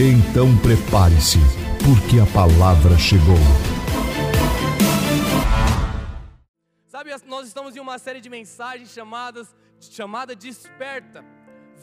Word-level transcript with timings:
Então 0.00 0.56
prepare-se, 0.58 1.38
porque 1.84 2.20
a 2.20 2.26
palavra 2.32 2.96
chegou. 2.96 3.34
Sabe, 6.86 7.10
nós 7.26 7.48
estamos 7.48 7.74
em 7.74 7.80
uma 7.80 7.98
série 7.98 8.20
de 8.20 8.30
mensagens 8.30 8.92
chamadas 8.92 9.52
chamada 9.80 10.36
Desperta. 10.36 11.24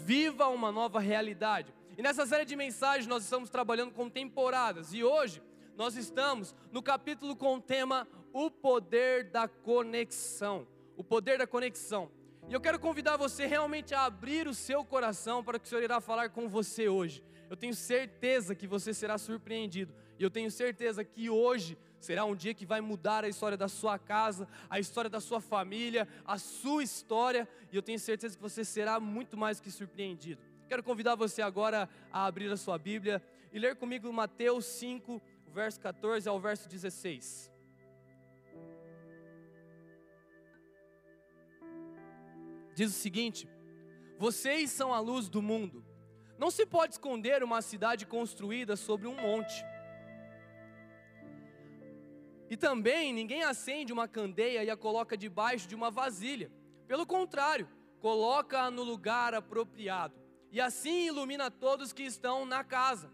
Viva 0.05 0.47
uma 0.47 0.71
nova 0.71 1.01
realidade. 1.01 1.73
E 1.97 2.01
nessa 2.01 2.25
série 2.25 2.45
de 2.45 2.55
mensagens 2.55 3.05
nós 3.05 3.25
estamos 3.25 3.49
trabalhando 3.49 3.91
com 3.91 4.09
temporadas. 4.09 4.93
E 4.93 5.03
hoje 5.03 5.41
nós 5.75 5.97
estamos 5.97 6.55
no 6.71 6.81
capítulo 6.81 7.35
com 7.35 7.55
o 7.55 7.61
tema 7.61 8.07
O 8.31 8.49
Poder 8.49 9.29
da 9.29 9.45
Conexão. 9.45 10.65
O 10.95 11.03
poder 11.03 11.37
da 11.37 11.45
conexão. 11.45 12.09
E 12.47 12.53
eu 12.53 12.61
quero 12.61 12.79
convidar 12.79 13.17
você 13.17 13.45
realmente 13.45 13.93
a 13.93 14.05
abrir 14.05 14.47
o 14.47 14.53
seu 14.53 14.85
coração 14.85 15.43
para 15.43 15.59
que 15.59 15.65
o 15.65 15.67
Senhor 15.67 15.83
irá 15.83 15.99
falar 15.99 16.29
com 16.29 16.47
você 16.47 16.87
hoje. 16.87 17.21
Eu 17.49 17.55
tenho 17.55 17.73
certeza 17.73 18.55
que 18.55 18.67
você 18.67 18.93
será 18.93 19.17
surpreendido. 19.17 19.93
E 20.17 20.23
eu 20.23 20.29
tenho 20.29 20.49
certeza 20.49 21.03
que 21.03 21.29
hoje 21.29 21.77
será 21.99 22.25
um 22.25 22.35
dia 22.35 22.53
que 22.53 22.65
vai 22.65 22.81
mudar 22.81 23.23
a 23.23 23.29
história 23.29 23.57
da 23.57 23.67
sua 23.67 23.99
casa, 23.99 24.47
a 24.69 24.79
história 24.79 25.09
da 25.09 25.19
sua 25.19 25.41
família, 25.41 26.07
a 26.25 26.37
sua 26.37 26.83
história. 26.83 27.47
E 27.71 27.75
eu 27.75 27.81
tenho 27.81 27.99
certeza 27.99 28.35
que 28.35 28.41
você 28.41 28.63
será 28.63 28.99
muito 28.99 29.37
mais 29.37 29.59
que 29.59 29.69
surpreendido. 29.69 30.41
Quero 30.67 30.81
convidar 30.81 31.15
você 31.15 31.41
agora 31.41 31.87
a 32.11 32.25
abrir 32.25 32.51
a 32.51 32.57
sua 32.57 32.77
Bíblia 32.77 33.21
e 33.53 33.59
ler 33.59 33.75
comigo 33.75 34.11
Mateus 34.11 34.65
5, 34.65 35.21
verso 35.53 35.79
14 35.79 36.27
ao 36.27 36.39
verso 36.39 36.67
16. 36.67 37.51
Diz 42.73 42.89
o 42.89 42.99
seguinte: 42.99 43.47
Vocês 44.17 44.71
são 44.71 44.93
a 44.93 44.99
luz 44.99 45.29
do 45.29 45.41
mundo. 45.41 45.84
Não 46.37 46.51
se 46.51 46.65
pode 46.65 46.93
esconder 46.93 47.43
uma 47.43 47.61
cidade 47.61 48.05
construída 48.05 48.75
sobre 48.75 49.07
um 49.07 49.15
monte. 49.15 49.63
E 52.49 52.57
também 52.57 53.13
ninguém 53.13 53.43
acende 53.43 53.93
uma 53.93 54.07
candeia 54.07 54.63
e 54.63 54.69
a 54.69 54.77
coloca 54.77 55.17
debaixo 55.17 55.67
de 55.67 55.75
uma 55.75 55.89
vasilha. 55.89 56.51
Pelo 56.87 57.05
contrário, 57.05 57.67
coloca-a 57.99 58.69
no 58.69 58.83
lugar 58.83 59.33
apropriado. 59.33 60.15
E 60.51 60.61
assim 60.61 61.07
ilumina 61.07 61.49
todos 61.49 61.91
que 61.91 62.03
estão 62.03 62.45
na 62.45 62.63
casa. 62.63 63.11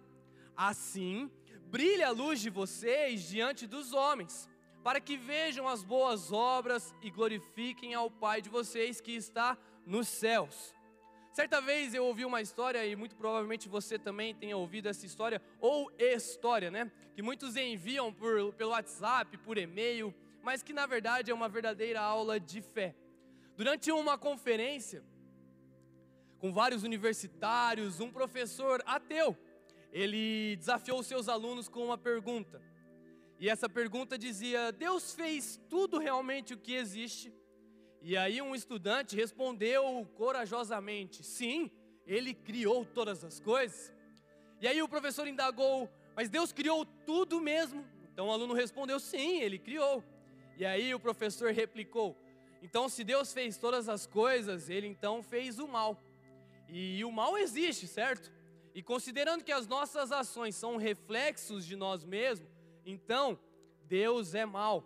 Assim, 0.55 1.31
brilha 1.67 2.07
a 2.07 2.11
luz 2.11 2.39
de 2.41 2.49
vocês 2.49 3.23
diante 3.23 3.65
dos 3.65 3.93
homens, 3.93 4.49
para 4.83 4.99
que 4.99 5.15
vejam 5.15 5.67
as 5.67 5.83
boas 5.83 6.31
obras 6.31 6.93
e 7.01 7.09
glorifiquem 7.09 7.93
ao 7.93 8.11
Pai 8.11 8.41
de 8.41 8.49
vocês 8.49 8.99
que 8.99 9.13
está 9.13 9.57
nos 9.85 10.07
céus. 10.07 10.75
Certa 11.31 11.61
vez 11.61 11.93
eu 11.93 12.03
ouvi 12.03 12.25
uma 12.25 12.41
história, 12.41 12.85
e 12.85 12.93
muito 12.93 13.15
provavelmente 13.15 13.69
você 13.69 13.97
também 13.97 14.35
tenha 14.35 14.57
ouvido 14.57 14.89
essa 14.89 15.05
história, 15.05 15.41
ou 15.61 15.89
história, 15.97 16.69
né? 16.69 16.91
Que 17.15 17.21
muitos 17.21 17.55
enviam 17.55 18.13
por, 18.13 18.53
pelo 18.53 18.71
WhatsApp, 18.71 19.37
por 19.37 19.57
e-mail, 19.57 20.13
mas 20.43 20.61
que 20.61 20.73
na 20.73 20.85
verdade 20.85 21.31
é 21.31 21.33
uma 21.33 21.47
verdadeira 21.47 22.01
aula 22.01 22.37
de 22.37 22.61
fé. 22.61 22.93
Durante 23.55 23.91
uma 23.93 24.17
conferência, 24.17 25.03
com 26.37 26.51
vários 26.51 26.83
universitários, 26.83 28.01
um 28.01 28.11
professor 28.11 28.83
ateu, 28.85 29.37
ele 29.91 30.57
desafiou 30.57 31.01
seus 31.01 31.29
alunos 31.29 31.69
com 31.69 31.85
uma 31.85 31.97
pergunta. 31.97 32.61
E 33.39 33.47
essa 33.47 33.69
pergunta 33.69 34.17
dizia: 34.17 34.71
Deus 34.73 35.13
fez 35.13 35.61
tudo 35.69 35.97
realmente 35.97 36.53
o 36.53 36.57
que 36.57 36.73
existe? 36.73 37.33
E 38.01 38.17
aí 38.17 38.41
um 38.41 38.55
estudante 38.55 39.15
respondeu 39.15 40.07
corajosamente: 40.15 41.23
Sim, 41.23 41.69
ele 42.05 42.33
criou 42.33 42.83
todas 42.83 43.23
as 43.23 43.39
coisas. 43.39 43.93
E 44.59 44.67
aí 44.67 44.81
o 44.81 44.89
professor 44.89 45.27
indagou: 45.27 45.89
Mas 46.15 46.29
Deus 46.29 46.51
criou 46.51 46.85
tudo 47.05 47.39
mesmo? 47.39 47.85
Então 48.11 48.27
o 48.27 48.31
aluno 48.31 48.53
respondeu: 48.53 48.99
Sim, 48.99 49.41
ele 49.41 49.59
criou. 49.59 50.03
E 50.57 50.65
aí 50.65 50.93
o 50.93 50.99
professor 50.99 51.51
replicou: 51.51 52.17
Então, 52.61 52.89
se 52.89 53.03
Deus 53.03 53.33
fez 53.33 53.57
todas 53.57 53.87
as 53.87 54.07
coisas, 54.07 54.69
ele 54.69 54.87
então 54.87 55.21
fez 55.21 55.59
o 55.59 55.67
mal. 55.67 56.01
E 56.67 57.03
o 57.05 57.11
mal 57.11 57.37
existe, 57.37 57.87
certo? 57.87 58.31
E 58.73 58.81
considerando 58.81 59.43
que 59.43 59.51
as 59.51 59.67
nossas 59.67 60.11
ações 60.11 60.55
são 60.55 60.77
reflexos 60.77 61.65
de 61.65 61.75
nós 61.75 62.05
mesmos, 62.05 62.49
então 62.85 63.37
Deus 63.87 64.33
é 64.33 64.45
mal. 64.45 64.85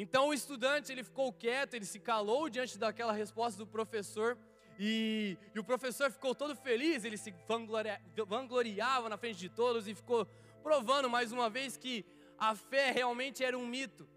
Então 0.00 0.28
o 0.28 0.32
estudante 0.32 0.90
ele 0.90 1.04
ficou 1.04 1.30
quieto, 1.30 1.74
ele 1.74 1.84
se 1.84 2.00
calou 2.00 2.48
diante 2.48 2.78
daquela 2.78 3.12
resposta 3.12 3.58
do 3.58 3.66
professor 3.66 4.38
e, 4.78 5.36
e 5.54 5.60
o 5.60 5.62
professor 5.62 6.10
ficou 6.10 6.34
todo 6.34 6.56
feliz, 6.56 7.04
ele 7.04 7.18
se 7.18 7.34
vangloria, 7.46 8.00
vangloriava 8.26 9.10
na 9.10 9.18
frente 9.18 9.38
de 9.38 9.50
todos 9.50 9.86
e 9.86 9.94
ficou 9.94 10.26
provando 10.62 11.10
mais 11.10 11.32
uma 11.32 11.50
vez 11.50 11.76
que 11.76 12.06
a 12.38 12.54
fé 12.54 12.90
realmente 12.90 13.44
era 13.44 13.58
um 13.58 13.66
mito. 13.66 14.08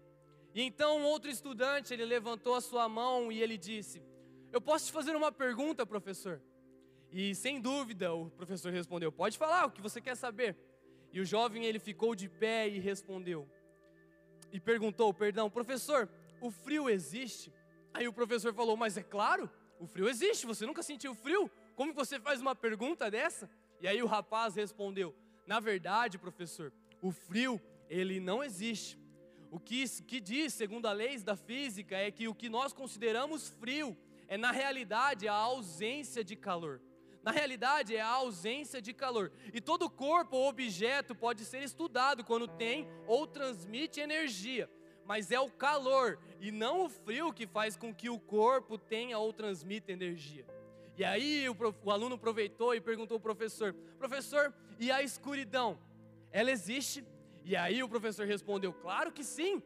E 0.54 0.62
então 0.62 1.02
outro 1.02 1.30
estudante 1.30 1.92
ele 1.92 2.06
levantou 2.06 2.54
a 2.54 2.62
sua 2.62 2.88
mão 2.88 3.30
e 3.30 3.42
ele 3.42 3.58
disse: 3.58 4.02
Eu 4.50 4.62
posso 4.62 4.86
te 4.86 4.92
fazer 4.92 5.14
uma 5.14 5.30
pergunta, 5.30 5.84
professor? 5.84 6.40
E 7.12 7.34
sem 7.34 7.60
dúvida 7.60 8.14
o 8.14 8.30
professor 8.30 8.72
respondeu: 8.72 9.12
Pode 9.12 9.36
falar 9.36 9.66
o 9.66 9.70
que 9.70 9.82
você 9.82 10.00
quer 10.00 10.16
saber. 10.16 10.56
E 11.12 11.20
o 11.20 11.26
jovem 11.26 11.66
ele 11.66 11.78
ficou 11.78 12.14
de 12.14 12.26
pé 12.26 12.66
e 12.66 12.78
respondeu: 12.78 13.46
e 14.54 14.60
perguntou, 14.60 15.12
perdão, 15.12 15.50
professor, 15.50 16.08
o 16.40 16.48
frio 16.48 16.88
existe? 16.88 17.52
Aí 17.92 18.06
o 18.06 18.12
professor 18.12 18.54
falou, 18.54 18.76
mas 18.76 18.96
é 18.96 19.02
claro, 19.02 19.50
o 19.80 19.86
frio 19.88 20.08
existe, 20.08 20.46
você 20.46 20.64
nunca 20.64 20.80
sentiu 20.80 21.12
frio? 21.12 21.50
Como 21.74 21.92
você 21.92 22.20
faz 22.20 22.40
uma 22.40 22.54
pergunta 22.54 23.10
dessa? 23.10 23.50
E 23.80 23.88
aí 23.88 24.00
o 24.00 24.06
rapaz 24.06 24.54
respondeu, 24.54 25.12
na 25.44 25.58
verdade, 25.58 26.18
professor, 26.18 26.72
o 27.02 27.10
frio, 27.10 27.60
ele 27.90 28.20
não 28.20 28.44
existe. 28.44 28.96
O 29.50 29.58
que, 29.58 29.84
que 30.02 30.20
diz, 30.20 30.54
segundo 30.54 30.86
a 30.86 30.92
leis 30.92 31.24
da 31.24 31.34
física, 31.34 31.96
é 31.96 32.12
que 32.12 32.28
o 32.28 32.34
que 32.34 32.48
nós 32.48 32.72
consideramos 32.72 33.48
frio 33.48 33.96
é, 34.28 34.36
na 34.36 34.52
realidade, 34.52 35.26
a 35.26 35.34
ausência 35.34 36.22
de 36.22 36.36
calor. 36.36 36.80
Na 37.24 37.30
realidade, 37.30 37.96
é 37.96 38.02
a 38.02 38.08
ausência 38.08 38.82
de 38.82 38.92
calor. 38.92 39.32
E 39.54 39.58
todo 39.58 39.88
corpo 39.88 40.36
ou 40.36 40.46
objeto 40.46 41.14
pode 41.14 41.42
ser 41.46 41.62
estudado 41.62 42.22
quando 42.22 42.46
tem 42.46 42.86
ou 43.06 43.26
transmite 43.26 43.98
energia. 43.98 44.68
Mas 45.06 45.30
é 45.30 45.40
o 45.40 45.50
calor 45.50 46.18
e 46.38 46.52
não 46.52 46.84
o 46.84 46.88
frio 46.90 47.32
que 47.32 47.46
faz 47.46 47.78
com 47.78 47.94
que 47.94 48.10
o 48.10 48.20
corpo 48.20 48.76
tenha 48.76 49.18
ou 49.18 49.32
transmita 49.32 49.90
energia. 49.90 50.46
E 50.98 51.02
aí 51.02 51.48
o, 51.48 51.56
o 51.82 51.90
aluno 51.90 52.16
aproveitou 52.16 52.74
e 52.74 52.80
perguntou 52.80 53.14
ao 53.14 53.20
professor: 53.20 53.72
Professor, 53.98 54.52
e 54.78 54.90
a 54.90 55.02
escuridão? 55.02 55.78
Ela 56.30 56.50
existe? 56.50 57.02
E 57.42 57.56
aí 57.56 57.82
o 57.82 57.88
professor 57.88 58.26
respondeu: 58.26 58.72
Claro 58.74 59.10
que 59.10 59.24
sim, 59.24 59.62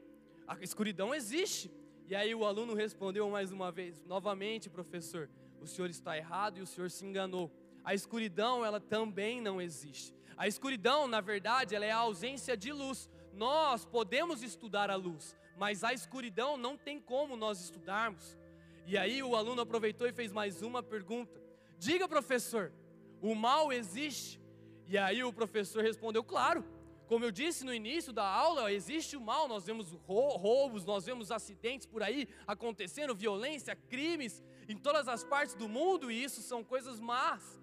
a 0.47 0.57
escuridão 0.61 1.13
existe. 1.13 1.71
E 2.07 2.15
aí 2.15 2.35
o 2.35 2.45
aluno 2.45 2.73
respondeu 2.73 3.29
mais 3.29 3.51
uma 3.51 3.73
vez: 3.73 4.01
Novamente, 4.07 4.71
professor, 4.71 5.29
o 5.61 5.67
senhor 5.67 5.91
está 5.91 6.17
errado 6.17 6.59
e 6.59 6.63
o 6.63 6.67
senhor 6.67 6.91
se 6.91 7.05
enganou. 7.05 7.51
A 7.85 7.95
escuridão, 7.95 8.65
ela 8.65 8.81
também 8.81 9.41
não 9.41 9.61
existe. 9.61 10.15
A 10.37 10.47
escuridão, 10.47 11.09
na 11.09 11.21
verdade, 11.21 11.75
ela 11.75 11.85
é 11.85 11.91
a 11.91 11.99
ausência 11.99 12.57
de 12.57 12.73
luz. 12.73 13.09
Nós 13.33 13.85
podemos 13.85 14.43
estudar 14.43 14.91
a 14.91 14.97
luz, 14.97 15.37
mas 15.57 15.83
a 15.83 15.93
escuridão 15.93 16.57
não 16.57 16.77
tem 16.77 17.01
como 17.01 17.37
nós 17.37 17.61
estudarmos. 17.61 18.39
E 18.87 18.97
aí 18.97 19.23
o 19.23 19.37
aluno 19.37 19.63
aproveitou 19.63 20.07
e 20.07 20.13
fez 20.13 20.33
mais 20.33 20.63
uma 20.63 20.83
pergunta: 20.83 21.41
Diga, 21.79 22.09
professor, 22.09 22.73
o 23.21 23.35
mal 23.35 23.73
existe? 23.73 24.41
E 24.87 24.97
aí 24.97 25.23
o 25.23 25.33
professor 25.33 25.83
respondeu: 25.83 26.25
Claro. 26.25 26.65
Como 27.09 27.25
eu 27.25 27.31
disse 27.31 27.65
no 27.65 27.73
início 27.73 28.13
da 28.13 28.23
aula, 28.23 28.71
existe 28.71 29.17
o 29.17 29.21
mal, 29.21 29.49
nós 29.49 29.65
vemos 29.65 29.93
roubos, 30.07 30.85
nós 30.85 31.07
vemos 31.07 31.31
acidentes 31.31 31.87
por 31.87 32.03
aí 32.03 32.29
acontecendo, 32.47 33.15
violência, 33.15 33.75
crimes, 33.75 34.45
em 34.69 34.77
todas 34.77 35.09
as 35.09 35.25
partes 35.25 35.55
do 35.55 35.69
mundo 35.69 36.11
e 36.11 36.23
isso 36.23 36.43
são 36.43 36.63
coisas 36.63 37.01
más. 37.01 37.61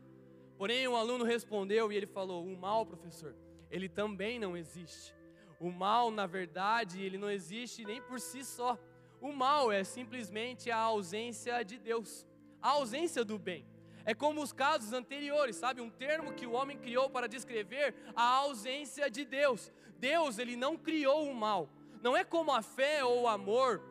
Porém, 0.58 0.88
o 0.88 0.96
aluno 0.96 1.24
respondeu 1.24 1.92
e 1.92 1.96
ele 1.96 2.08
falou: 2.08 2.46
"O 2.46 2.58
mal, 2.58 2.86
professor, 2.86 3.36
ele 3.70 3.88
também 3.88 4.40
não 4.40 4.58
existe. 4.58 5.14
O 5.60 5.72
mal, 5.72 6.12
na 6.12 6.26
verdade, 6.26 7.02
ele 7.02 7.18
não 7.18 7.30
existe 7.30 7.86
nem 7.86 8.02
por 8.02 8.20
si 8.20 8.44
só. 8.44 8.78
O 9.22 9.32
mal 9.32 9.72
é 9.72 9.84
simplesmente 9.84 10.70
a 10.70 10.78
ausência 10.78 11.64
de 11.64 11.78
Deus, 11.78 12.28
a 12.62 12.70
ausência 12.70 13.24
do 13.24 13.40
bem. 13.40 13.66
É 14.06 14.14
como 14.14 14.42
os 14.42 14.54
casos 14.54 14.94
anteriores, 14.94 15.56
sabe? 15.56 15.82
Um 15.82 15.90
termo 15.90 16.34
que 16.34 16.46
o 16.46 16.52
homem 16.52 16.78
criou 16.78 17.10
para 17.10 17.28
descrever 17.28 17.96
a 18.16 18.24
ausência 18.36 19.10
de 19.10 19.26
Deus. 19.26 19.72
Deus, 19.98 20.38
ele 20.38 20.56
não 20.56 20.78
criou 20.78 21.28
o 21.28 21.34
mal. 21.34 21.68
Não 22.04 22.16
é 22.16 22.24
como 22.24 22.52
a 22.52 22.62
fé 22.62 23.04
ou 23.04 23.24
o 23.24 23.28
amor, 23.28 23.82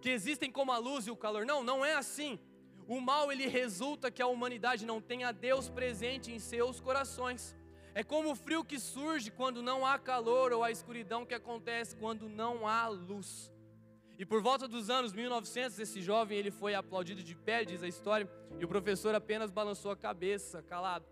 que 0.00 0.10
existem 0.10 0.50
como 0.50 0.70
a 0.70 0.78
luz 0.78 1.08
e 1.08 1.10
o 1.10 1.16
calor. 1.16 1.44
Não, 1.44 1.64
não 1.64 1.84
é 1.84 1.94
assim. 1.94 2.38
O 2.86 3.00
mal, 3.00 3.32
ele 3.32 3.46
resulta 3.46 4.10
que 4.10 4.20
a 4.20 4.26
humanidade 4.26 4.84
não 4.84 5.00
tenha 5.00 5.32
Deus 5.32 5.70
presente 5.70 6.30
em 6.30 6.38
seus 6.38 6.80
corações. 6.80 7.56
É 7.94 8.02
como 8.02 8.32
o 8.32 8.36
frio 8.36 8.64
que 8.64 8.78
surge 8.78 9.30
quando 9.30 9.62
não 9.62 9.86
há 9.86 9.98
calor 9.98 10.52
ou 10.52 10.62
a 10.62 10.70
escuridão 10.70 11.24
que 11.24 11.32
acontece 11.32 11.96
quando 11.96 12.28
não 12.28 12.68
há 12.68 12.88
luz. 12.88 13.50
E 14.18 14.26
por 14.26 14.42
volta 14.42 14.68
dos 14.68 14.90
anos 14.90 15.12
1900, 15.12 15.78
esse 15.78 16.02
jovem 16.02 16.38
ele 16.38 16.50
foi 16.50 16.74
aplaudido 16.74 17.22
de 17.22 17.34
pé, 17.34 17.64
diz 17.64 17.82
a 17.82 17.88
história, 17.88 18.30
e 18.60 18.64
o 18.64 18.68
professor 18.68 19.14
apenas 19.14 19.50
balançou 19.50 19.90
a 19.90 19.96
cabeça, 19.96 20.62
calado. 20.62 21.06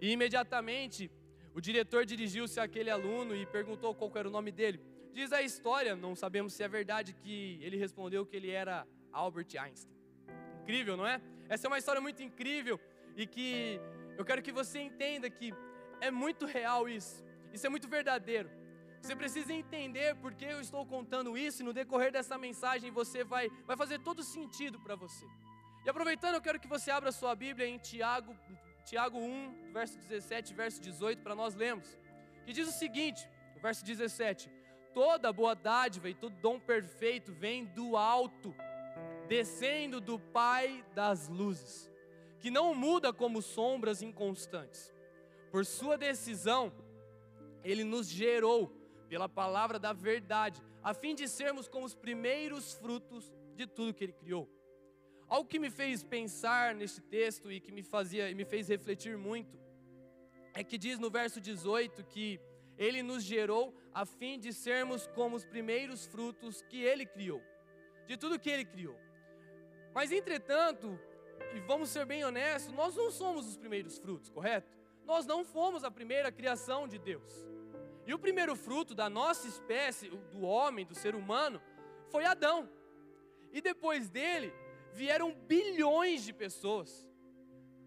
E 0.00 0.10
imediatamente 0.10 1.10
o 1.54 1.60
diretor 1.60 2.04
dirigiu-se 2.04 2.58
àquele 2.58 2.90
aluno 2.90 3.36
e 3.36 3.46
perguntou 3.46 3.94
qual 3.94 4.10
era 4.14 4.26
o 4.26 4.30
nome 4.30 4.50
dele. 4.50 4.80
Diz 5.12 5.32
a 5.32 5.42
história, 5.42 5.94
não 5.94 6.16
sabemos 6.16 6.54
se 6.54 6.62
é 6.64 6.68
verdade, 6.68 7.12
que 7.12 7.58
ele 7.62 7.76
respondeu 7.76 8.26
que 8.26 8.34
ele 8.34 8.50
era 8.50 8.86
Albert 9.12 9.54
Einstein. 9.56 9.93
Incrível, 10.64 10.96
não 10.96 11.06
é? 11.06 11.20
Essa 11.46 11.66
é 11.66 11.68
uma 11.68 11.76
história 11.76 12.00
muito 12.00 12.22
incrível 12.22 12.80
e 13.14 13.26
que 13.26 13.78
eu 14.16 14.24
quero 14.24 14.40
que 14.40 14.50
você 14.50 14.80
entenda 14.80 15.28
que 15.28 15.52
é 16.00 16.10
muito 16.10 16.46
real 16.46 16.88
isso. 16.88 17.22
Isso 17.52 17.66
é 17.66 17.68
muito 17.68 17.86
verdadeiro. 17.86 18.50
Você 19.02 19.14
precisa 19.14 19.52
entender 19.52 20.16
porque 20.16 20.46
eu 20.46 20.62
estou 20.62 20.86
contando 20.86 21.36
isso 21.36 21.60
e 21.60 21.64
no 21.66 21.74
decorrer 21.74 22.10
dessa 22.10 22.38
mensagem 22.38 22.90
você 22.90 23.22
vai, 23.22 23.50
vai 23.66 23.76
fazer 23.76 23.98
todo 23.98 24.22
sentido 24.22 24.80
para 24.80 24.96
você. 24.96 25.26
E 25.84 25.90
aproveitando, 25.90 26.36
eu 26.36 26.40
quero 26.40 26.58
que 26.58 26.66
você 26.66 26.90
abra 26.90 27.12
sua 27.12 27.34
Bíblia 27.34 27.68
em 27.68 27.76
Tiago, 27.76 28.34
Tiago 28.86 29.18
1, 29.18 29.72
verso 29.74 29.98
17, 29.98 30.54
verso 30.54 30.80
18, 30.80 31.20
para 31.20 31.34
nós 31.34 31.54
lermos. 31.54 31.94
Que 32.46 32.54
diz 32.54 32.66
o 32.66 32.72
seguinte, 32.72 33.28
verso 33.60 33.84
17: 33.84 34.50
Toda 34.94 35.30
boa 35.30 35.54
dádiva 35.54 36.08
e 36.08 36.14
todo 36.14 36.34
dom 36.40 36.58
perfeito 36.58 37.34
vem 37.34 37.66
do 37.66 37.98
alto, 37.98 38.54
descendo 39.28 40.00
do 40.00 40.18
Pai 40.18 40.84
das 40.94 41.28
luzes, 41.28 41.90
que 42.38 42.50
não 42.50 42.74
muda 42.74 43.12
como 43.12 43.40
sombras 43.40 44.02
inconstantes. 44.02 44.92
Por 45.50 45.64
sua 45.64 45.96
decisão, 45.96 46.72
ele 47.62 47.84
nos 47.84 48.08
gerou 48.08 48.68
pela 49.08 49.28
palavra 49.28 49.78
da 49.78 49.92
verdade, 49.92 50.62
a 50.82 50.92
fim 50.92 51.14
de 51.14 51.28
sermos 51.28 51.68
como 51.68 51.86
os 51.86 51.94
primeiros 51.94 52.74
frutos 52.74 53.32
de 53.54 53.66
tudo 53.66 53.94
que 53.94 54.04
ele 54.04 54.12
criou. 54.12 54.48
Algo 55.28 55.48
que 55.48 55.58
me 55.58 55.70
fez 55.70 56.02
pensar 56.02 56.74
neste 56.74 57.00
texto 57.00 57.50
e 57.50 57.60
que 57.60 57.72
me 57.72 57.82
fazia 57.82 58.30
e 58.30 58.34
me 58.34 58.44
fez 58.44 58.68
refletir 58.68 59.16
muito 59.16 59.58
é 60.52 60.62
que 60.62 60.78
diz 60.78 60.98
no 60.98 61.10
verso 61.10 61.40
18 61.40 62.04
que 62.04 62.40
ele 62.76 63.02
nos 63.02 63.22
gerou 63.22 63.74
a 63.92 64.04
fim 64.04 64.38
de 64.38 64.52
sermos 64.52 65.06
como 65.08 65.36
os 65.36 65.44
primeiros 65.44 66.06
frutos 66.06 66.62
que 66.62 66.82
ele 66.82 67.06
criou, 67.06 67.42
de 68.06 68.16
tudo 68.16 68.38
que 68.38 68.50
ele 68.50 68.64
criou. 68.64 68.96
Mas 69.94 70.10
entretanto, 70.10 70.98
e 71.54 71.60
vamos 71.60 71.88
ser 71.88 72.04
bem 72.04 72.24
honestos, 72.24 72.72
nós 72.74 72.96
não 72.96 73.10
somos 73.12 73.46
os 73.46 73.56
primeiros 73.56 73.96
frutos, 73.96 74.28
correto? 74.28 74.76
Nós 75.04 75.24
não 75.24 75.44
fomos 75.44 75.84
a 75.84 75.90
primeira 75.90 76.32
criação 76.32 76.88
de 76.88 76.98
Deus. 76.98 77.32
E 78.06 78.12
o 78.12 78.18
primeiro 78.18 78.56
fruto 78.56 78.94
da 78.94 79.08
nossa 79.08 79.46
espécie, 79.46 80.08
do 80.08 80.42
homem, 80.42 80.84
do 80.84 80.94
ser 80.94 81.14
humano, 81.14 81.62
foi 82.10 82.24
Adão. 82.24 82.68
E 83.52 83.60
depois 83.60 84.10
dele 84.10 84.52
vieram 84.92 85.32
bilhões 85.32 86.24
de 86.24 86.32
pessoas. 86.32 87.06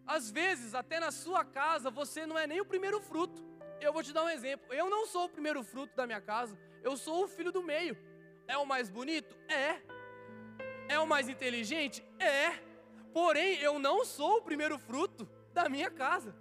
Às 0.06 0.32
vezes, 0.32 0.74
até 0.74 1.00
na 1.00 1.12
sua 1.12 1.44
casa, 1.44 1.92
você 1.92 2.26
não 2.26 2.38
é 2.38 2.48
nem 2.48 2.62
o 2.62 2.66
primeiro 2.66 3.02
fruto. 3.02 3.46
Eu 3.82 3.92
vou 3.92 4.02
te 4.02 4.14
dar 4.14 4.24
um 4.24 4.30
exemplo. 4.30 4.74
Eu 4.74 4.90
não 4.90 5.06
sou 5.06 5.26
o 5.26 5.30
primeiro 5.30 5.62
fruto 5.62 5.94
da 5.96 6.08
minha 6.08 6.22
casa, 6.22 6.58
eu 6.82 6.96
sou 6.96 7.26
o 7.26 7.28
filho 7.28 7.52
do 7.52 7.62
meio. 7.62 7.98
É 8.48 8.58
o 8.58 8.66
mais 8.66 8.90
bonito? 8.90 9.38
É. 9.50 9.97
É 10.88 11.00
o 11.00 11.08
mais 11.08 11.28
inteligente? 11.30 12.04
É. 12.20 12.52
Porém, 13.14 13.60
eu 13.60 13.80
não 13.80 14.06
sou 14.06 14.38
o 14.38 14.42
primeiro 14.42 14.78
fruto 14.78 15.28
da 15.54 15.68
minha 15.68 15.90
casa. 15.90 16.36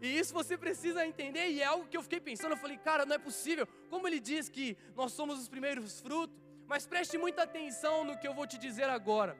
E 0.00 0.18
isso 0.18 0.34
você 0.34 0.58
precisa 0.58 1.06
entender, 1.06 1.46
e 1.48 1.60
é 1.60 1.64
algo 1.64 1.86
que 1.86 1.96
eu 1.96 2.02
fiquei 2.02 2.20
pensando. 2.20 2.52
Eu 2.52 2.56
falei, 2.56 2.76
cara, 2.76 3.06
não 3.06 3.14
é 3.14 3.18
possível. 3.18 3.68
Como 3.88 4.06
ele 4.08 4.18
diz 4.18 4.48
que 4.48 4.76
nós 4.96 5.12
somos 5.12 5.38
os 5.38 5.48
primeiros 5.48 6.00
frutos, 6.00 6.36
mas 6.66 6.86
preste 6.86 7.16
muita 7.16 7.42
atenção 7.42 8.02
no 8.04 8.18
que 8.18 8.26
eu 8.26 8.34
vou 8.34 8.46
te 8.46 8.58
dizer 8.58 8.88
agora. 8.88 9.36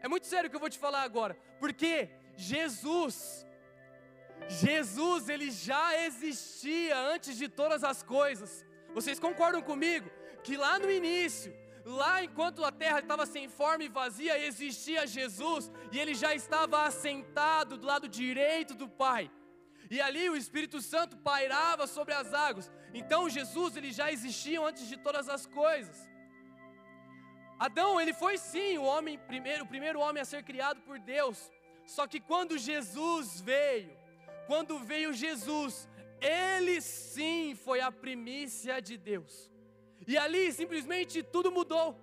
É 0.00 0.06
muito 0.06 0.26
sério 0.26 0.46
o 0.46 0.50
que 0.50 0.56
eu 0.56 0.60
vou 0.60 0.70
te 0.70 0.78
falar 0.78 1.02
agora, 1.02 1.36
porque 1.58 2.10
Jesus, 2.36 3.44
Jesus, 4.48 5.28
ele 5.28 5.50
já 5.50 5.98
existia 6.04 6.96
antes 6.96 7.36
de 7.36 7.48
todas 7.48 7.82
as 7.82 8.02
coisas. 8.02 8.64
Vocês 8.92 9.18
concordam 9.18 9.62
comigo? 9.62 10.08
Que 10.44 10.56
lá 10.56 10.78
no 10.78 10.90
início, 10.90 11.56
lá 11.84 12.24
enquanto 12.24 12.64
a 12.64 12.72
terra 12.72 13.00
estava 13.00 13.26
sem 13.26 13.48
forma 13.48 13.84
e 13.84 13.88
vazia, 13.88 14.38
existia 14.38 15.06
Jesus 15.06 15.70
e 15.92 15.98
ele 15.98 16.14
já 16.14 16.34
estava 16.34 16.82
assentado 16.82 17.76
do 17.76 17.86
lado 17.86 18.08
direito 18.08 18.74
do 18.74 18.88
Pai 18.88 19.30
e 19.90 20.00
ali 20.00 20.28
o 20.30 20.36
Espírito 20.36 20.80
Santo 20.80 21.16
pairava 21.18 21.86
sobre 21.86 22.14
as 22.14 22.32
águas. 22.32 22.70
Então 22.92 23.28
Jesus 23.28 23.76
ele 23.76 23.92
já 23.92 24.10
existia 24.10 24.60
antes 24.60 24.88
de 24.88 24.96
todas 24.96 25.28
as 25.28 25.46
coisas. 25.46 25.96
Adão, 27.58 28.00
ele 28.00 28.12
foi 28.12 28.36
sim 28.36 28.78
o 28.78 28.84
homem 28.84 29.18
primeiro, 29.18 29.64
o 29.64 29.68
primeiro 29.68 30.00
homem 30.00 30.20
a 30.20 30.24
ser 30.24 30.42
criado 30.42 30.80
por 30.82 30.98
Deus. 30.98 31.50
Só 31.86 32.06
que 32.06 32.20
quando 32.20 32.58
Jesus 32.58 33.40
veio, 33.40 33.96
quando 34.46 34.78
veio 34.78 35.12
Jesus, 35.12 35.88
ele 36.20 36.80
sim 36.80 37.54
foi 37.54 37.80
a 37.80 37.92
primícia 37.92 38.80
de 38.80 38.96
Deus. 38.96 39.50
E 40.06 40.16
ali 40.16 40.52
simplesmente 40.52 41.22
tudo 41.22 41.50
mudou. 41.50 41.98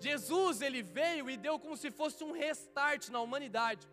Jesus, 0.00 0.60
ele 0.60 0.82
veio 0.82 1.30
e 1.30 1.36
deu 1.36 1.58
como 1.58 1.76
se 1.76 1.90
fosse 1.90 2.24
um 2.24 2.32
restart 2.32 3.08
na 3.08 3.20
humanidade. 3.20 3.88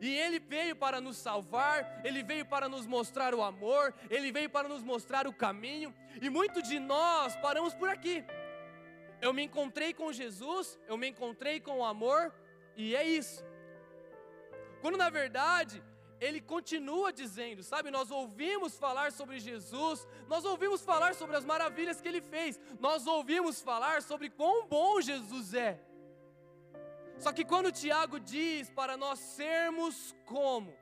E 0.00 0.14
Ele 0.16 0.38
veio 0.38 0.76
para 0.76 1.00
nos 1.00 1.16
salvar, 1.16 2.00
Ele 2.04 2.22
veio 2.22 2.46
para 2.46 2.68
nos 2.68 2.86
mostrar 2.86 3.34
o 3.34 3.42
amor, 3.42 3.94
Ele 4.08 4.30
veio 4.30 4.48
para 4.48 4.68
nos 4.68 4.82
mostrar 4.82 5.26
o 5.26 5.32
caminho, 5.32 5.94
e 6.20 6.30
muito 6.30 6.62
de 6.62 6.78
nós 6.78 7.34
paramos 7.36 7.74
por 7.74 7.88
aqui. 7.88 8.24
Eu 9.20 9.32
me 9.32 9.42
encontrei 9.42 9.92
com 9.92 10.12
Jesus, 10.12 10.78
eu 10.86 10.96
me 10.96 11.08
encontrei 11.08 11.60
com 11.60 11.78
o 11.78 11.84
amor, 11.84 12.32
e 12.76 12.94
é 12.94 13.04
isso. 13.04 13.44
Quando 14.80 14.96
na 14.96 15.10
verdade, 15.10 15.82
ele 16.20 16.40
continua 16.40 17.12
dizendo, 17.12 17.62
sabe? 17.62 17.90
Nós 17.90 18.10
ouvimos 18.10 18.78
falar 18.78 19.10
sobre 19.10 19.40
Jesus, 19.40 20.06
nós 20.28 20.44
ouvimos 20.44 20.82
falar 20.82 21.14
sobre 21.14 21.34
as 21.36 21.44
maravilhas 21.44 22.00
que 22.00 22.06
ele 22.06 22.20
fez, 22.20 22.60
nós 22.78 23.06
ouvimos 23.06 23.62
falar 23.62 24.02
sobre 24.02 24.28
quão 24.28 24.66
bom 24.66 25.00
Jesus 25.00 25.54
é. 25.54 25.80
Só 27.18 27.32
que 27.32 27.44
quando 27.44 27.72
Tiago 27.72 28.20
diz 28.20 28.70
para 28.70 28.96
nós 28.96 29.18
sermos 29.18 30.14
como 30.26 30.76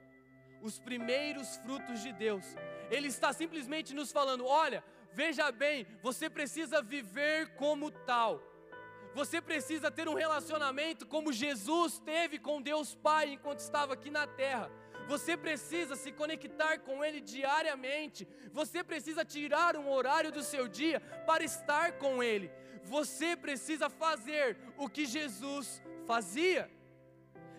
os 0.61 0.78
primeiros 0.78 1.57
frutos 1.59 2.00
de 2.00 2.12
Deus, 2.12 2.45
ele 2.90 3.09
está 3.09 3.33
simplesmente 3.33 3.95
nos 3.95 4.11
falando: 4.11 4.45
olha, 4.45 4.85
veja 5.12 5.50
bem, 5.52 5.87
você 6.02 6.28
precisa 6.28 6.83
viver 6.83 7.54
como 7.54 7.90
tal. 7.90 8.42
Você 9.14 9.40
precisa 9.40 9.90
ter 9.90 10.09
um 10.09 10.14
relacionamento 10.14 11.07
como 11.07 11.33
Jesus 11.33 11.99
teve 11.99 12.38
com 12.38 12.62
Deus 12.62 12.95
Pai 12.95 13.30
enquanto 13.30 13.61
estava 13.61 13.95
aqui 13.95 14.11
na 14.11 14.26
terra. 14.26 14.71
Você 15.09 15.37
precisa 15.37 15.97
se 15.97 16.12
conectar 16.12 16.79
com 16.87 17.03
Ele 17.05 17.21
diariamente. 17.21 18.29
Você 18.53 18.85
precisa 18.85 19.25
tirar 19.25 19.75
um 19.77 19.91
horário 19.91 20.31
do 20.31 20.43
seu 20.43 20.69
dia 20.69 21.00
para 21.27 21.43
estar 21.43 21.93
com 21.93 22.23
Ele. 22.23 22.50
Você 22.85 23.35
precisa 23.35 23.88
fazer 23.88 24.57
o 24.77 24.88
que 24.88 25.07
Jesus 25.07 25.83
fazia. 26.07 26.71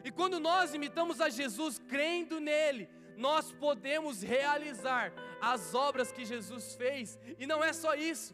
E 0.04 0.12
quando 0.12 0.40
nós 0.40 0.74
imitamos 0.74 1.20
a 1.20 1.30
Jesus 1.30 1.80
crendo 1.80 2.40
nele, 2.40 2.88
nós 3.18 3.52
podemos 3.52 4.22
realizar 4.22 5.12
as 5.42 5.74
obras 5.74 6.12
que 6.12 6.24
Jesus 6.24 6.76
fez. 6.76 7.20
E 7.38 7.46
não 7.46 7.64
é 7.64 7.74
só 7.74 7.96
isso. 7.96 8.34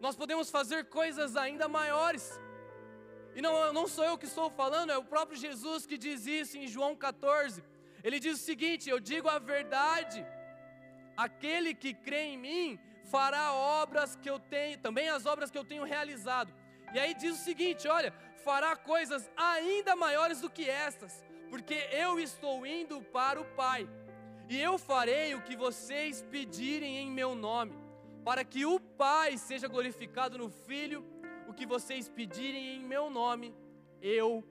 Nós 0.00 0.16
podemos 0.16 0.50
fazer 0.50 0.86
coisas 0.86 1.36
ainda 1.36 1.68
maiores. 1.68 2.40
E 3.34 3.42
não, 3.42 3.72
não 3.72 3.86
sou 3.86 4.04
eu 4.04 4.18
que 4.18 4.24
estou 4.24 4.50
falando, 4.50 4.90
é 4.90 4.98
o 4.98 5.04
próprio 5.04 5.38
Jesus 5.38 5.86
que 5.86 5.96
diz 5.96 6.26
isso 6.26 6.56
em 6.58 6.66
João 6.66 6.96
14. 6.96 7.62
Ele 8.02 8.18
diz 8.18 8.40
o 8.40 8.44
seguinte: 8.44 8.88
Eu 8.88 9.00
digo 9.00 9.28
a 9.28 9.38
verdade, 9.38 10.26
aquele 11.16 11.74
que 11.74 11.92
crê 11.92 12.22
em 12.32 12.38
mim 12.38 12.78
fará 13.04 13.52
obras 13.52 14.16
que 14.16 14.30
eu 14.30 14.38
tenho, 14.38 14.78
também 14.78 15.08
as 15.08 15.26
obras 15.26 15.50
que 15.50 15.58
eu 15.58 15.64
tenho 15.64 15.84
realizado. 15.84 16.52
E 16.94 16.98
aí 16.98 17.14
diz 17.14 17.34
o 17.34 17.44
seguinte: 17.44 17.88
olha, 17.88 18.12
fará 18.44 18.76
coisas 18.76 19.30
ainda 19.36 19.94
maiores 19.96 20.40
do 20.40 20.50
que 20.50 20.68
estas, 20.68 21.24
porque 21.48 21.74
eu 21.92 22.18
estou 22.18 22.66
indo 22.66 23.02
para 23.02 23.40
o 23.40 23.44
Pai, 23.44 23.88
e 24.48 24.58
eu 24.60 24.78
farei 24.78 25.34
o 25.34 25.42
que 25.42 25.56
vocês 25.56 26.22
pedirem 26.22 26.98
em 26.98 27.10
meu 27.10 27.34
nome, 27.34 27.76
para 28.24 28.44
que 28.44 28.64
o 28.64 28.78
Pai 28.80 29.36
seja 29.36 29.68
glorificado 29.68 30.38
no 30.38 30.48
Filho, 30.48 31.04
o 31.48 31.52
que 31.52 31.66
vocês 31.66 32.08
pedirem 32.08 32.76
em 32.76 32.84
meu 32.84 33.10
nome, 33.10 33.54
eu 34.00 34.44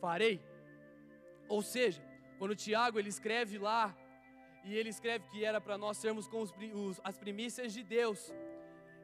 farei. 0.00 0.40
Ou 1.48 1.62
seja, 1.62 2.02
Quando 2.40 2.56
Tiago 2.56 2.98
ele 2.98 3.10
escreve 3.10 3.58
lá, 3.58 3.94
e 4.64 4.74
ele 4.74 4.88
escreve 4.88 5.26
que 5.28 5.44
era 5.44 5.60
para 5.60 5.76
nós 5.76 5.98
sermos 5.98 6.26
com 6.26 6.40
os, 6.40 6.54
os, 6.72 6.98
as 7.04 7.18
primícias 7.18 7.70
de 7.70 7.82
Deus. 7.82 8.32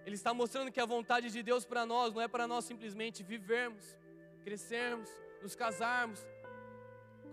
Ele 0.07 0.14
está 0.14 0.33
mostrando 0.33 0.73
que 0.73 0.81
a 0.81 0.87
vontade 0.87 1.31
de 1.31 1.43
Deus 1.43 1.66
para 1.66 1.85
nós 1.85 2.14
não 2.14 2.23
é 2.23 2.28
para 2.28 2.47
nós 2.47 2.64
simplesmente 2.64 3.23
vivermos, 3.23 3.95
crescermos, 4.43 5.11
nos 5.43 5.55
casarmos, 5.55 6.26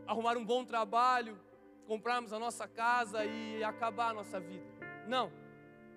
arrumar 0.06 0.36
um 0.36 0.46
bom 0.46 0.66
trabalho, 0.66 1.40
comprarmos 1.88 2.34
a 2.34 2.38
nossa 2.38 2.68
casa 2.68 3.24
e 3.24 3.64
acabar 3.64 4.10
a 4.10 4.14
nossa 4.14 4.42
vida. 4.42 4.68
Não. 5.08 5.32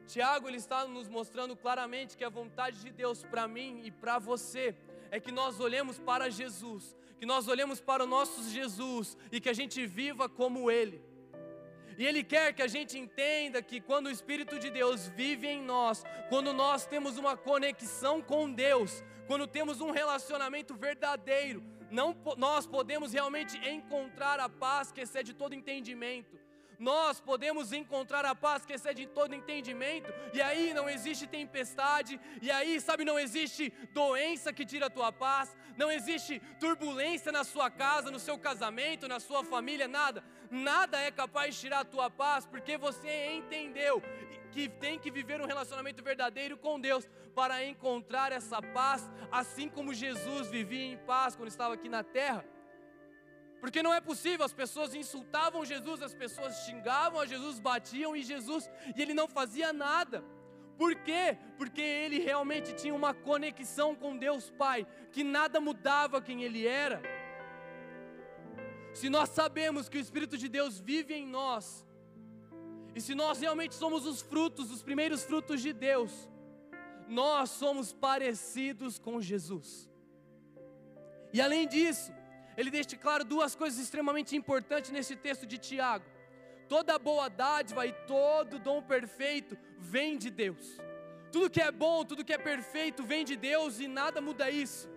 Tiago 0.07 0.47
ele 0.47 0.59
está 0.59 0.87
nos 0.87 1.09
mostrando 1.09 1.57
claramente 1.57 2.17
que 2.17 2.23
a 2.23 2.29
vontade 2.29 2.81
de 2.81 2.93
Deus 2.93 3.25
para 3.25 3.49
mim 3.49 3.81
e 3.83 3.91
para 3.91 4.21
você 4.21 4.77
é 5.11 5.19
que 5.19 5.33
nós 5.33 5.59
olhemos 5.59 5.99
para 5.99 6.31
Jesus, 6.31 6.97
que 7.19 7.27
nós 7.27 7.49
olhemos 7.49 7.81
para 7.81 8.05
o 8.05 8.07
nosso 8.07 8.49
Jesus 8.51 9.17
e 9.33 9.41
que 9.41 9.49
a 9.49 9.53
gente 9.53 9.87
viva 9.87 10.29
como 10.29 10.71
ele. 10.71 11.03
E 11.99 12.05
Ele 12.05 12.23
quer 12.23 12.53
que 12.53 12.63
a 12.63 12.67
gente 12.67 12.99
entenda 12.99 13.63
que 13.63 13.81
quando 13.81 14.07
o 14.07 14.11
Espírito 14.11 14.59
de 14.59 14.71
Deus 14.71 15.09
vive 15.09 15.47
em 15.47 15.63
nós, 15.63 16.05
quando 16.29 16.53
nós 16.53 16.85
temos 16.85 17.17
uma 17.17 17.37
conexão 17.37 18.21
com 18.21 18.53
Deus, 18.53 19.03
quando 19.27 19.47
temos 19.47 19.81
um 19.81 19.91
relacionamento 19.91 20.75
verdadeiro, 20.75 21.63
não, 21.91 22.15
nós 22.37 22.67
podemos 22.67 23.15
realmente 23.15 23.57
encontrar 23.67 24.39
a 24.41 24.49
paz 24.49 24.93
que 24.93 25.01
excede 25.01 25.33
todo 25.33 25.55
entendimento 25.55 26.37
nós 26.79 27.21
podemos 27.21 27.73
encontrar 27.73 28.25
a 28.25 28.35
paz 28.35 28.65
que 28.65 28.73
excede 28.73 29.07
todo 29.07 29.35
entendimento, 29.35 30.13
e 30.33 30.41
aí 30.41 30.75
não 30.75 30.89
existe 30.89 31.27
tempestade, 31.27 32.21
e 32.41 32.51
aí, 32.51 32.81
sabe, 32.81 33.05
não 33.05 33.19
existe 33.19 33.73
doença 33.93 34.53
que 34.53 34.65
tira 34.65 34.87
a 34.87 34.91
tua 34.91 35.13
paz, 35.13 35.57
não 35.77 35.91
existe 35.91 36.41
turbulência 36.61 37.31
na 37.33 37.45
sua 37.45 37.71
casa, 37.71 38.11
no 38.11 38.19
seu 38.19 38.39
casamento, 38.39 39.09
na 39.09 39.21
sua 39.21 39.45
família, 39.45 39.89
nada, 39.89 40.25
nada 40.51 41.01
é 41.01 41.11
capaz 41.11 41.55
de 41.55 41.61
tirar 41.61 41.81
a 41.81 41.85
tua 41.85 42.11
paz, 42.11 42.47
porque 42.47 42.77
você 42.77 43.33
entendeu 43.33 44.03
que 44.51 44.69
tem 44.69 44.99
que 44.99 45.11
viver 45.11 45.41
um 45.41 45.47
relacionamento 45.47 46.03
verdadeiro 46.03 46.57
com 46.57 46.81
Deus 46.81 47.07
para 47.35 47.63
encontrar 47.65 48.33
essa 48.33 48.63
paz, 48.63 49.11
assim 49.31 49.69
como 49.69 49.93
Jesus 49.93 50.49
vivia 50.49 50.93
em 50.93 50.97
paz 50.97 51.37
quando 51.37 51.51
estava 51.51 51.75
aqui 51.75 51.89
na 51.89 52.03
terra. 52.03 52.43
Porque 53.61 53.83
não 53.83 53.93
é 53.93 54.01
possível, 54.01 54.45
as 54.45 54.53
pessoas 54.53 54.95
insultavam 54.95 55.65
Jesus, 55.65 56.03
as 56.03 56.15
pessoas 56.15 56.65
xingavam 56.65 57.21
a 57.21 57.27
Jesus, 57.27 57.59
batiam 57.59 58.15
em 58.15 58.23
Jesus 58.23 58.71
e 58.95 59.01
ele 59.03 59.15
não 59.15 59.27
fazia 59.27 59.73
nada. 59.73 60.23
Por 60.77 60.95
quê? 60.95 61.39
Porque 61.57 61.81
ele 61.81 62.19
realmente 62.19 62.75
tinha 62.75 62.95
uma 62.95 63.15
conexão 63.15 63.95
com 63.95 64.17
Deus 64.17 64.51
Pai, 64.51 64.87
que 65.11 65.25
nada 65.25 65.59
mudava 65.59 66.21
quem 66.21 66.43
ele 66.43 66.67
era. 66.67 67.03
Se 68.93 69.09
nós 69.09 69.31
sabemos 69.31 69.89
que 69.89 69.99
o 69.99 70.01
Espírito 70.01 70.37
de 70.37 70.49
Deus 70.49 70.79
vive 70.79 71.15
em 71.15 71.27
nós, 71.27 71.87
e 72.95 73.01
se 73.01 73.15
nós 73.15 73.41
realmente 73.41 73.75
somos 73.75 74.07
os 74.07 74.21
frutos, 74.21 74.71
os 74.71 74.83
primeiros 74.83 75.23
frutos 75.23 75.61
de 75.61 75.73
Deus, 75.73 76.31
nós 77.09 77.51
somos 77.51 77.93
parecidos 77.93 78.99
com 78.99 79.21
Jesus. 79.21 79.89
E 81.33 81.41
além 81.41 81.69
disso, 81.69 82.11
ele 82.57 82.71
deixa 82.71 82.97
claro 82.97 83.25
duas 83.25 83.55
coisas 83.55 83.79
extremamente 83.79 84.35
importantes 84.35 84.91
nesse 84.91 85.15
texto 85.15 85.47
de 85.47 85.59
Tiago. 85.59 86.05
Toda 86.69 86.99
boa 86.99 87.29
dádiva 87.29 87.87
e 87.87 87.93
todo 88.07 88.59
dom 88.59 88.83
perfeito 88.83 89.57
vem 89.79 90.17
de 90.17 90.31
Deus. 90.31 90.81
Tudo 91.31 91.51
que 91.51 91.61
é 91.61 91.71
bom, 91.71 92.05
tudo 92.05 92.25
que 92.25 92.33
é 92.33 92.39
perfeito 92.39 93.05
vem 93.05 93.25
de 93.25 93.37
Deus 93.37 93.79
e 93.79 93.87
nada 93.87 94.21
muda 94.21 94.51
isso. 94.51 94.89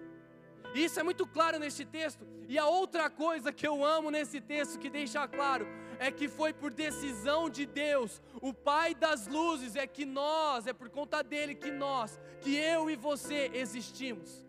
Isso 0.73 0.99
é 0.99 1.03
muito 1.03 1.27
claro 1.27 1.59
nesse 1.59 1.83
texto. 1.83 2.25
E 2.47 2.57
a 2.57 2.65
outra 2.65 3.09
coisa 3.09 3.51
que 3.51 3.67
eu 3.67 3.83
amo 3.83 4.09
nesse 4.09 4.39
texto 4.39 4.79
que 4.79 4.89
deixa 4.89 5.27
claro 5.27 5.67
é 5.99 6.09
que 6.11 6.27
foi 6.27 6.53
por 6.53 6.71
decisão 6.71 7.49
de 7.49 7.65
Deus, 7.65 8.21
o 8.41 8.53
Pai 8.53 8.95
das 8.95 9.27
luzes, 9.27 9.75
é 9.75 9.85
que 9.85 10.05
nós, 10.05 10.65
é 10.65 10.73
por 10.73 10.89
conta 10.89 11.21
dele 11.21 11.53
que 11.53 11.69
nós, 11.69 12.19
que 12.41 12.55
eu 12.55 12.89
e 12.89 12.95
você 12.95 13.51
existimos. 13.53 14.48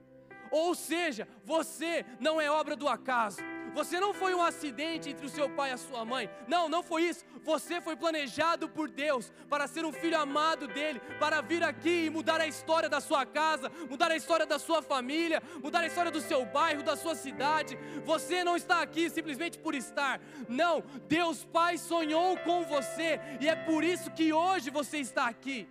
Ou 0.50 0.74
seja, 0.74 1.28
você 1.44 2.04
não 2.18 2.40
é 2.40 2.50
obra 2.50 2.74
do 2.76 2.88
acaso. 2.88 3.40
Você 3.72 4.00
não 4.00 4.12
foi 4.12 4.34
um 4.34 4.42
acidente 4.42 5.10
entre 5.10 5.24
o 5.24 5.28
seu 5.28 5.48
pai 5.48 5.70
e 5.70 5.74
a 5.74 5.78
sua 5.78 6.04
mãe. 6.04 6.28
Não, 6.48 6.68
não 6.68 6.82
foi 6.82 7.04
isso. 7.04 7.24
Você 7.44 7.80
foi 7.80 7.96
planejado 7.96 8.68
por 8.68 8.88
Deus 8.88 9.32
para 9.48 9.66
ser 9.66 9.84
um 9.84 9.92
filho 9.92 10.18
amado 10.18 10.66
dele, 10.66 11.00
para 11.18 11.40
vir 11.40 11.62
aqui 11.62 12.06
e 12.06 12.10
mudar 12.10 12.40
a 12.40 12.46
história 12.46 12.88
da 12.88 13.00
sua 13.00 13.24
casa, 13.24 13.70
mudar 13.88 14.10
a 14.10 14.16
história 14.16 14.44
da 14.44 14.58
sua 14.58 14.82
família, 14.82 15.42
mudar 15.62 15.80
a 15.80 15.86
história 15.86 16.10
do 16.10 16.20
seu 16.20 16.44
bairro, 16.44 16.82
da 16.82 16.96
sua 16.96 17.14
cidade. 17.14 17.78
Você 18.04 18.42
não 18.42 18.56
está 18.56 18.82
aqui 18.82 19.08
simplesmente 19.08 19.58
por 19.58 19.74
estar. 19.74 20.20
Não, 20.48 20.82
Deus 21.08 21.44
Pai 21.44 21.78
sonhou 21.78 22.36
com 22.38 22.64
você 22.64 23.20
e 23.40 23.48
é 23.48 23.54
por 23.54 23.84
isso 23.84 24.10
que 24.10 24.32
hoje 24.32 24.68
você 24.70 24.98
está 24.98 25.26
aqui. 25.26 25.68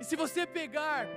E 0.00 0.04
se 0.04 0.16
você 0.16 0.46
pegar 0.46 1.08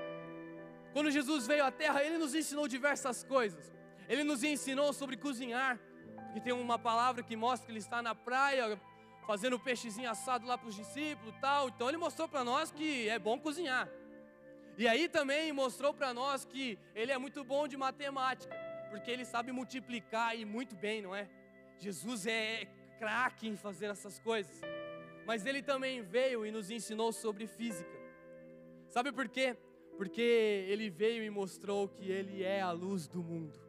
quando 0.98 1.12
Jesus 1.12 1.46
veio 1.46 1.64
à 1.64 1.70
terra, 1.70 2.04
ele 2.04 2.18
nos 2.18 2.34
ensinou 2.34 2.68
diversas 2.68 3.24
coisas. 3.24 3.72
Ele 4.10 4.24
nos 4.24 4.44
ensinou 4.44 4.92
sobre 4.92 5.16
cozinhar, 5.16 5.80
porque 6.24 6.42
tem 6.42 6.52
uma 6.52 6.80
palavra 6.80 7.22
que 7.22 7.36
mostra 7.36 7.68
que 7.68 7.72
ele 7.72 7.78
está 7.78 8.02
na 8.02 8.16
praia 8.16 8.82
fazendo 9.28 9.60
peixezinho 9.60 10.10
assado 10.10 10.48
lá 10.48 10.58
para 10.58 10.68
os 10.68 10.76
discípulos, 10.76 11.36
tal. 11.40 11.70
Então 11.70 11.88
ele 11.88 12.00
mostrou 12.00 12.28
para 12.28 12.44
nós 12.44 12.72
que 12.72 13.08
é 13.08 13.20
bom 13.20 13.38
cozinhar. 13.38 13.88
E 14.76 14.88
aí 14.88 15.08
também 15.08 15.54
mostrou 15.54 15.94
para 15.94 16.16
nós 16.16 16.44
que 16.46 16.80
ele 16.96 17.12
é 17.12 17.18
muito 17.20 17.44
bom 17.44 17.68
de 17.68 17.78
matemática, 17.78 18.56
porque 18.90 19.12
ele 19.12 19.24
sabe 19.24 19.52
multiplicar 19.52 20.36
e 20.36 20.46
muito 20.46 20.76
bem, 20.76 21.04
não 21.04 21.16
é? 21.16 21.30
Jesus 21.78 22.26
é 22.26 22.66
craque 22.98 23.48
em 23.48 23.56
fazer 23.56 23.86
essas 23.86 24.18
coisas. 24.18 24.60
Mas 25.28 25.46
ele 25.46 25.62
também 25.62 26.02
veio 26.02 26.44
e 26.44 26.50
nos 26.50 26.72
ensinou 26.72 27.14
sobre 27.14 27.46
física. 27.46 27.96
Sabe 28.90 29.12
por 29.12 29.30
quê? 29.30 29.56
Porque 29.98 30.22
ele 30.70 30.90
veio 30.90 31.24
e 31.24 31.30
mostrou 31.30 31.88
que 31.88 32.10
ele 32.10 32.44
é 32.44 32.62
a 32.62 32.72
luz 32.72 33.08
do 33.08 33.24
mundo. 33.24 33.60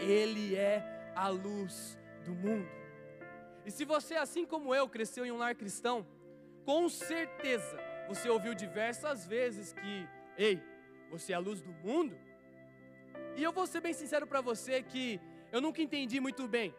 Ele 0.00 0.56
é 0.56 1.12
a 1.14 1.28
luz 1.28 1.98
do 2.24 2.34
mundo. 2.34 2.68
E 3.64 3.70
se 3.70 3.84
você, 3.84 4.14
assim 4.14 4.46
como 4.46 4.74
eu, 4.74 4.88
cresceu 4.88 5.26
em 5.26 5.30
um 5.30 5.36
lar 5.36 5.54
cristão, 5.54 6.06
com 6.64 6.88
certeza 6.88 7.78
você 8.08 8.28
ouviu 8.28 8.54
diversas 8.54 9.26
vezes 9.26 9.72
que, 9.72 10.08
ei, 10.38 10.62
você 11.10 11.32
é 11.32 11.36
a 11.36 11.40
luz 11.40 11.60
do 11.60 11.72
mundo. 11.72 12.16
E 13.36 13.42
eu 13.42 13.52
vou 13.52 13.66
ser 13.66 13.80
bem 13.80 13.92
sincero 13.92 14.26
para 14.26 14.40
você 14.40 14.82
que 14.82 15.20
eu 15.52 15.60
nunca 15.60 15.82
entendi 15.82 16.18
muito 16.18 16.48
bem. 16.48 16.74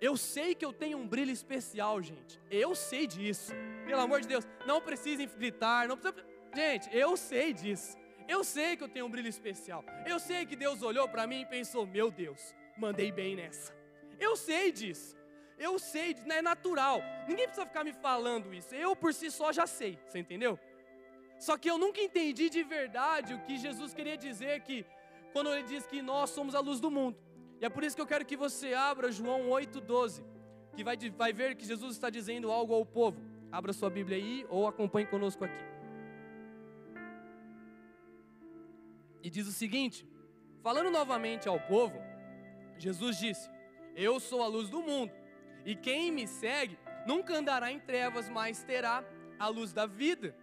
Eu 0.00 0.16
sei 0.16 0.54
que 0.54 0.64
eu 0.64 0.72
tenho 0.72 0.96
um 0.96 1.06
brilho 1.06 1.30
especial, 1.30 2.00
gente. 2.00 2.40
Eu 2.50 2.74
sei 2.74 3.06
disso. 3.06 3.52
Pelo 3.84 4.00
amor 4.00 4.20
de 4.20 4.28
Deus, 4.28 4.46
não 4.66 4.80
precisem 4.80 5.28
gritar, 5.28 5.88
não 5.88 5.96
precisa 5.96 6.24
Gente, 6.54 6.94
eu 6.94 7.16
sei 7.16 7.52
disso. 7.52 7.96
Eu 8.28 8.44
sei 8.44 8.76
que 8.76 8.84
eu 8.84 8.88
tenho 8.88 9.06
um 9.06 9.10
brilho 9.10 9.28
especial. 9.28 9.84
Eu 10.06 10.18
sei 10.18 10.46
que 10.46 10.56
Deus 10.56 10.82
olhou 10.82 11.08
para 11.08 11.26
mim 11.26 11.42
e 11.42 11.46
pensou: 11.46 11.86
meu 11.86 12.10
Deus, 12.10 12.54
mandei 12.76 13.10
bem 13.10 13.36
nessa. 13.36 13.74
Eu 14.18 14.36
sei 14.36 14.70
disso. 14.70 15.16
Eu 15.58 15.78
sei, 15.78 16.16
não 16.26 16.36
é 16.36 16.42
natural. 16.42 17.02
Ninguém 17.28 17.46
precisa 17.46 17.66
ficar 17.66 17.84
me 17.84 17.92
falando 17.92 18.54
isso. 18.54 18.74
Eu 18.74 18.96
por 18.96 19.12
si 19.12 19.30
só 19.30 19.52
já 19.52 19.66
sei, 19.66 19.98
você 20.06 20.18
entendeu? 20.18 20.58
Só 21.38 21.56
que 21.58 21.70
eu 21.70 21.76
nunca 21.76 22.00
entendi 22.00 22.48
de 22.48 22.62
verdade 22.62 23.34
o 23.34 23.40
que 23.40 23.58
Jesus 23.58 23.92
queria 23.92 24.16
dizer 24.16 24.60
que 24.60 24.86
quando 25.32 25.52
ele 25.52 25.62
diz 25.64 25.86
que 25.86 26.00
nós 26.02 26.30
somos 26.30 26.54
a 26.54 26.60
luz 26.60 26.80
do 26.80 26.90
mundo. 26.90 27.18
E 27.60 27.64
é 27.64 27.68
por 27.68 27.84
isso 27.84 27.94
que 27.94 28.02
eu 28.02 28.06
quero 28.06 28.24
que 28.24 28.36
você 28.36 28.72
abra 28.74 29.12
João 29.12 29.48
8:12, 29.50 30.24
que 30.74 30.82
vai, 30.82 30.96
vai 30.96 31.32
ver 31.32 31.56
que 31.56 31.66
Jesus 31.66 31.92
está 31.92 32.08
dizendo 32.08 32.50
algo 32.50 32.74
ao 32.74 32.86
povo. 32.86 33.20
Abra 33.52 33.72
sua 33.72 33.90
Bíblia 33.90 34.16
aí 34.16 34.46
ou 34.48 34.66
acompanhe 34.66 35.06
conosco 35.06 35.44
aqui. 35.44 35.69
E 39.22 39.30
diz 39.30 39.46
o 39.46 39.52
seguinte: 39.52 40.06
falando 40.62 40.90
novamente 40.90 41.48
ao 41.48 41.60
povo, 41.60 41.98
Jesus 42.78 43.18
disse: 43.18 43.48
Eu 43.94 44.18
sou 44.20 44.42
a 44.42 44.46
luz 44.46 44.68
do 44.68 44.82
mundo, 44.82 45.12
e 45.64 45.74
quem 45.74 46.10
me 46.10 46.26
segue 46.26 46.78
nunca 47.06 47.34
andará 47.34 47.70
em 47.70 47.80
trevas, 47.80 48.28
mas 48.28 48.62
terá 48.62 49.04
a 49.38 49.48
luz 49.48 49.72
da 49.72 49.86
vida. 49.86 50.36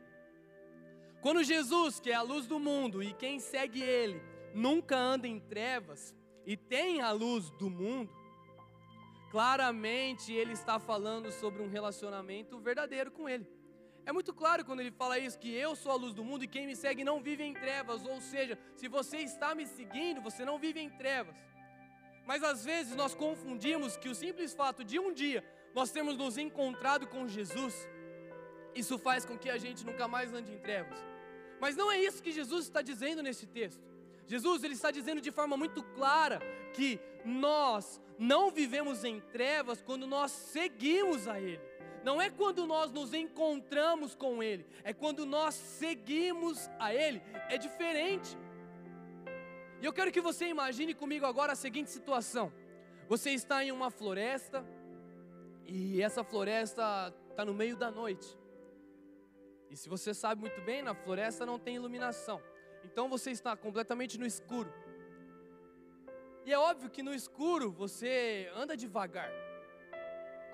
Quando 1.22 1.44
Jesus, 1.44 2.00
que 2.00 2.12
é 2.12 2.16
a 2.16 2.22
luz 2.22 2.46
do 2.46 2.60
mundo, 2.60 3.02
e 3.02 3.14
quem 3.14 3.40
segue 3.40 3.82
ele, 3.82 4.22
nunca 4.54 4.96
anda 4.96 5.28
em 5.28 5.40
trevas 5.40 6.16
e 6.46 6.56
tem 6.56 7.02
a 7.02 7.12
luz 7.12 7.50
do 7.52 7.70
mundo, 7.70 8.12
claramente 9.30 10.32
ele 10.32 10.54
está 10.54 10.80
falando 10.80 11.32
sobre 11.32 11.62
um 11.62 11.70
relacionamento 11.70 12.60
verdadeiro 12.60 13.12
com 13.12 13.28
ele. 13.28 13.46
É 14.08 14.12
muito 14.18 14.34
claro 14.34 14.64
quando 14.68 14.80
ele 14.80 14.92
fala 15.00 15.20
isso, 15.20 15.38
que 15.38 15.54
eu 15.54 15.76
sou 15.76 15.92
a 15.92 15.96
luz 15.96 16.14
do 16.14 16.24
mundo 16.24 16.42
e 16.46 16.48
quem 16.48 16.66
me 16.66 16.78
segue 16.84 17.04
não 17.04 17.22
vive 17.22 17.44
em 17.44 17.54
trevas. 17.54 18.06
Ou 18.06 18.22
seja, 18.22 18.58
se 18.74 18.88
você 18.88 19.18
está 19.18 19.54
me 19.54 19.66
seguindo, 19.66 20.22
você 20.22 20.46
não 20.50 20.58
vive 20.58 20.80
em 20.80 20.90
trevas. 20.90 21.36
Mas 22.26 22.42
às 22.42 22.64
vezes 22.64 22.96
nós 22.96 23.14
confundimos 23.14 23.98
que 23.98 24.08
o 24.08 24.16
simples 24.16 24.54
fato 24.54 24.82
de 24.82 24.98
um 24.98 25.12
dia 25.14 25.44
nós 25.76 25.92
termos 25.92 26.16
nos 26.16 26.38
encontrado 26.38 27.06
com 27.06 27.28
Jesus, 27.28 27.76
isso 28.74 28.98
faz 28.98 29.26
com 29.26 29.38
que 29.38 29.50
a 29.50 29.58
gente 29.58 29.86
nunca 29.86 30.08
mais 30.08 30.34
ande 30.34 30.54
em 30.54 30.60
trevas. 30.60 30.98
Mas 31.60 31.76
não 31.76 31.92
é 31.92 32.00
isso 32.00 32.24
que 32.24 32.32
Jesus 32.32 32.64
está 32.64 32.82
dizendo 32.82 33.22
nesse 33.22 33.46
texto. 33.46 33.84
Jesus 34.26 34.64
ele 34.64 34.74
está 34.74 34.90
dizendo 34.90 35.20
de 35.20 35.32
forma 35.32 35.58
muito 35.58 35.84
clara 35.84 36.40
que 36.74 36.98
nós 37.26 38.02
não 38.18 38.52
vivemos 38.52 39.04
em 39.04 39.20
trevas 39.20 39.82
quando 39.82 40.08
nós 40.08 40.32
seguimos 40.32 41.28
a 41.28 41.42
Ele. 41.42 41.62
Não 42.08 42.22
é 42.22 42.30
quando 42.30 42.66
nós 42.66 42.90
nos 42.90 43.14
encontramos 43.14 44.16
com 44.16 44.42
Ele, 44.42 44.66
é 44.82 44.94
quando 44.94 45.26
nós 45.26 45.54
seguimos 45.54 46.70
a 46.80 46.94
Ele. 46.94 47.22
É 47.50 47.58
diferente. 47.58 48.38
E 49.82 49.86
eu 49.86 49.92
quero 49.92 50.10
que 50.10 50.22
você 50.22 50.46
imagine 50.48 50.94
comigo 50.94 51.26
agora 51.26 51.52
a 51.52 51.56
seguinte 51.66 51.90
situação: 51.90 52.54
você 53.10 53.32
está 53.32 53.62
em 53.62 53.74
uma 53.74 53.90
floresta, 53.92 54.66
e 55.66 56.02
essa 56.02 56.24
floresta 56.24 57.14
está 57.30 57.44
no 57.44 57.54
meio 57.54 57.76
da 57.76 57.92
noite. 57.92 58.30
E 59.70 59.76
se 59.76 59.90
você 59.90 60.14
sabe 60.14 60.40
muito 60.40 60.62
bem, 60.62 60.82
na 60.82 60.96
floresta 60.96 61.46
não 61.46 61.60
tem 61.60 61.76
iluminação. 61.76 62.42
Então 62.86 63.10
você 63.10 63.32
está 63.32 63.54
completamente 63.58 64.18
no 64.18 64.26
escuro. 64.26 64.74
E 66.46 66.54
é 66.54 66.58
óbvio 66.58 66.90
que 66.90 67.04
no 67.04 67.14
escuro 67.14 67.70
você 67.70 68.50
anda 68.56 68.78
devagar. 68.78 69.30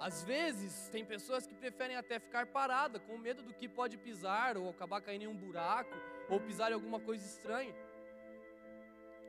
Às 0.03 0.21
vezes 0.21 0.89
tem 0.89 1.05
pessoas 1.05 1.47
que 1.47 1.55
preferem 1.55 1.95
até 1.95 2.19
ficar 2.19 2.45
parada, 2.47 2.99
com 2.99 3.17
medo 3.17 3.41
do 3.41 3.53
que 3.53 3.69
pode 3.69 3.97
pisar, 3.97 4.57
ou 4.57 4.69
acabar 4.69 4.99
caindo 4.99 5.21
em 5.21 5.27
um 5.27 5.35
buraco, 5.35 5.95
ou 6.29 6.41
pisar 6.41 6.71
em 6.71 6.73
alguma 6.73 6.99
coisa 6.99 7.25
estranha. 7.25 7.73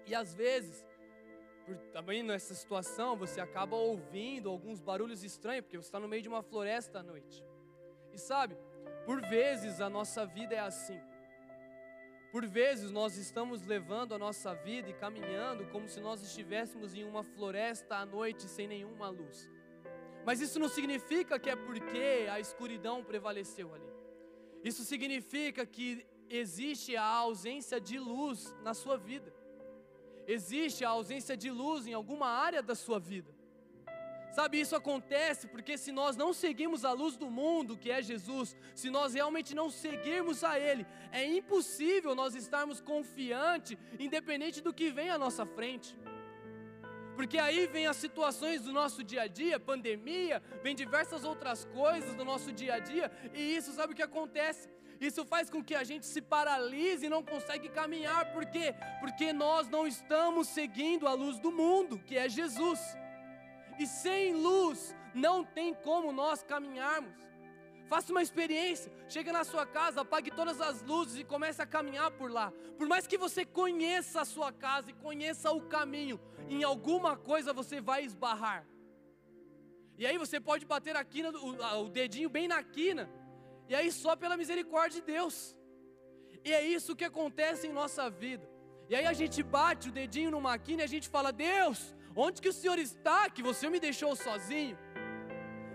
E 0.04 0.12
às 0.16 0.34
vezes, 0.34 0.84
por, 1.64 1.76
também 1.92 2.24
nessa 2.24 2.54
situação, 2.54 3.16
você 3.16 3.40
acaba 3.40 3.76
ouvindo 3.76 4.50
alguns 4.50 4.80
barulhos 4.80 5.22
estranhos, 5.22 5.62
porque 5.62 5.76
você 5.76 5.86
está 5.86 6.00
no 6.00 6.08
meio 6.08 6.22
de 6.22 6.28
uma 6.28 6.42
floresta 6.42 6.98
à 6.98 7.02
noite. 7.04 7.46
E 8.12 8.18
sabe, 8.18 8.58
por 9.06 9.20
vezes 9.20 9.80
a 9.80 9.88
nossa 9.88 10.26
vida 10.26 10.56
é 10.56 10.60
assim. 10.60 11.00
Por 12.32 12.44
vezes 12.46 12.90
nós 12.90 13.16
estamos 13.16 13.64
levando 13.64 14.12
a 14.12 14.18
nossa 14.18 14.52
vida 14.56 14.90
e 14.90 14.94
caminhando 14.94 15.68
como 15.68 15.88
se 15.88 16.00
nós 16.00 16.20
estivéssemos 16.20 16.96
em 16.96 17.04
uma 17.04 17.22
floresta 17.22 17.94
à 17.94 18.04
noite 18.04 18.48
sem 18.48 18.66
nenhuma 18.66 19.08
luz. 19.08 19.48
Mas 20.24 20.40
isso 20.40 20.58
não 20.58 20.68
significa 20.68 21.38
que 21.38 21.50
é 21.50 21.56
porque 21.56 22.26
a 22.30 22.40
escuridão 22.40 23.04
prevaleceu 23.04 23.74
ali. 23.74 23.90
Isso 24.62 24.82
significa 24.84 25.66
que 25.66 26.06
existe 26.28 26.96
a 26.96 27.04
ausência 27.04 27.80
de 27.80 27.98
luz 27.98 28.54
na 28.62 28.72
sua 28.72 28.96
vida. 28.96 29.32
Existe 30.26 30.84
a 30.84 30.88
ausência 30.88 31.36
de 31.36 31.50
luz 31.50 31.86
em 31.86 31.92
alguma 31.92 32.28
área 32.28 32.62
da 32.62 32.74
sua 32.74 32.98
vida. 32.98 33.34
Sabe, 34.32 34.58
isso 34.58 34.74
acontece 34.74 35.46
porque 35.46 35.78
se 35.78 35.92
nós 35.92 36.16
não 36.16 36.32
seguimos 36.32 36.84
a 36.84 36.90
luz 36.92 37.16
do 37.16 37.30
mundo, 37.30 37.76
que 37.76 37.88
é 37.88 38.02
Jesus, 38.02 38.56
se 38.74 38.90
nós 38.90 39.14
realmente 39.14 39.54
não 39.54 39.70
seguirmos 39.70 40.42
a 40.42 40.58
Ele, 40.58 40.84
é 41.12 41.24
impossível 41.24 42.16
nós 42.16 42.34
estarmos 42.34 42.80
confiantes, 42.80 43.78
independente 43.96 44.60
do 44.60 44.74
que 44.74 44.90
vem 44.90 45.08
à 45.08 45.16
nossa 45.16 45.46
frente. 45.46 45.96
Porque 47.16 47.38
aí 47.38 47.66
vem 47.66 47.86
as 47.86 47.96
situações 47.96 48.62
do 48.62 48.72
nosso 48.72 49.02
dia 49.02 49.22
a 49.22 49.26
dia, 49.26 49.60
pandemia, 49.60 50.42
vem 50.62 50.74
diversas 50.74 51.24
outras 51.24 51.64
coisas 51.66 52.14
do 52.14 52.24
nosso 52.24 52.52
dia 52.52 52.74
a 52.74 52.78
dia, 52.78 53.10
e 53.32 53.56
isso 53.56 53.72
sabe 53.72 53.92
o 53.92 53.96
que 53.96 54.02
acontece? 54.02 54.68
Isso 55.00 55.24
faz 55.24 55.50
com 55.50 55.62
que 55.62 55.74
a 55.74 55.84
gente 55.84 56.06
se 56.06 56.20
paralise 56.22 57.06
e 57.06 57.08
não 57.08 57.22
consegue 57.22 57.68
caminhar, 57.68 58.32
por 58.32 58.44
quê? 58.46 58.74
Porque 59.00 59.32
nós 59.32 59.68
não 59.68 59.86
estamos 59.86 60.48
seguindo 60.48 61.06
a 61.06 61.12
luz 61.12 61.38
do 61.38 61.50
mundo, 61.52 61.98
que 61.98 62.16
é 62.16 62.28
Jesus 62.28 62.80
e 63.78 63.86
sem 63.86 64.34
luz 64.34 64.94
não 65.14 65.44
tem 65.44 65.74
como 65.74 66.12
nós 66.12 66.42
caminharmos. 66.42 67.12
Faça 67.94 68.10
uma 68.10 68.22
experiência, 68.22 68.90
chega 69.08 69.32
na 69.32 69.44
sua 69.44 69.64
casa, 69.64 70.00
apague 70.00 70.28
todas 70.28 70.60
as 70.60 70.82
luzes 70.82 71.16
e 71.20 71.22
comece 71.22 71.62
a 71.62 71.66
caminhar 71.74 72.10
por 72.10 72.28
lá. 72.28 72.52
Por 72.76 72.88
mais 72.88 73.06
que 73.06 73.16
você 73.16 73.44
conheça 73.44 74.22
a 74.22 74.24
sua 74.24 74.50
casa 74.52 74.90
e 74.90 74.94
conheça 74.94 75.52
o 75.52 75.60
caminho, 75.60 76.18
em 76.48 76.64
alguma 76.64 77.16
coisa 77.16 77.52
você 77.52 77.80
vai 77.80 78.04
esbarrar. 78.04 78.66
E 79.96 80.04
aí 80.04 80.18
você 80.18 80.40
pode 80.40 80.66
bater 80.66 80.96
a 80.96 81.04
quina, 81.04 81.30
o, 81.30 81.84
o 81.84 81.88
dedinho 81.88 82.28
bem 82.28 82.48
na 82.48 82.60
quina, 82.64 83.08
e 83.68 83.76
aí 83.76 83.92
só 83.92 84.16
pela 84.16 84.36
misericórdia 84.36 85.00
de 85.00 85.06
Deus. 85.12 85.56
E 86.44 86.52
é 86.52 86.66
isso 86.66 86.96
que 86.96 87.04
acontece 87.04 87.68
em 87.68 87.72
nossa 87.72 88.10
vida. 88.10 88.44
E 88.88 88.96
aí 88.96 89.06
a 89.06 89.12
gente 89.12 89.40
bate 89.40 89.90
o 89.90 89.92
dedinho 89.92 90.32
numa 90.32 90.58
quina 90.58 90.82
e 90.82 90.84
a 90.84 90.92
gente 90.94 91.08
fala: 91.08 91.30
Deus, 91.30 91.94
Onde 92.16 92.40
que 92.40 92.48
o 92.48 92.52
Senhor 92.52 92.78
está 92.78 93.28
que 93.28 93.42
você 93.42 93.68
me 93.68 93.80
deixou 93.80 94.14
sozinho? 94.14 94.78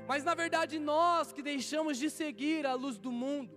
Mas 0.10 0.24
na 0.24 0.34
verdade 0.34 0.80
nós 0.80 1.32
que 1.32 1.44
deixamos 1.44 1.96
de 1.96 2.10
seguir 2.10 2.66
a 2.66 2.74
luz 2.74 2.98
do 2.98 3.12
mundo, 3.12 3.56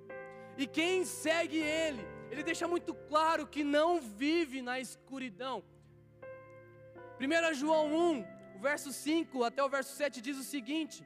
e 0.58 0.66
quem 0.66 1.02
segue 1.02 1.56
Ele, 1.56 2.06
Ele 2.30 2.42
deixa 2.42 2.68
muito 2.68 2.92
claro 2.92 3.46
que 3.46 3.64
não 3.64 3.98
vive 3.98 4.60
na 4.60 4.78
escuridão. 4.78 5.64
1 7.18 7.54
João 7.54 7.86
1, 7.86 8.26
o 8.56 8.58
verso 8.60 8.92
5 8.92 9.44
até 9.44 9.64
o 9.64 9.68
verso 9.70 9.96
7 9.96 10.20
diz 10.20 10.36
o 10.36 10.44
seguinte: 10.44 11.02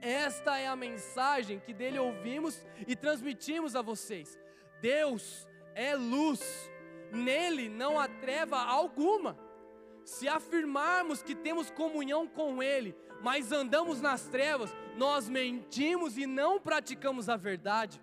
Esta 0.00 0.56
é 0.56 0.66
a 0.66 0.74
mensagem 0.74 1.60
que 1.60 1.74
dele 1.74 1.98
ouvimos 1.98 2.66
e 2.86 2.96
transmitimos 2.96 3.76
a 3.76 3.82
vocês. 3.82 4.38
Deus 4.80 5.46
é 5.74 5.94
luz, 5.94 6.40
nele 7.12 7.68
não 7.68 8.00
há 8.00 8.08
treva 8.08 8.56
alguma. 8.56 9.38
Se 10.06 10.28
afirmarmos 10.28 11.20
que 11.20 11.34
temos 11.34 11.68
comunhão 11.68 12.28
com 12.28 12.62
Ele, 12.62 12.94
mas 13.20 13.50
andamos 13.50 14.00
nas 14.00 14.28
trevas, 14.28 14.72
nós 14.96 15.28
mentimos 15.28 16.16
e 16.16 16.26
não 16.26 16.60
praticamos 16.60 17.28
a 17.28 17.36
verdade. 17.36 18.00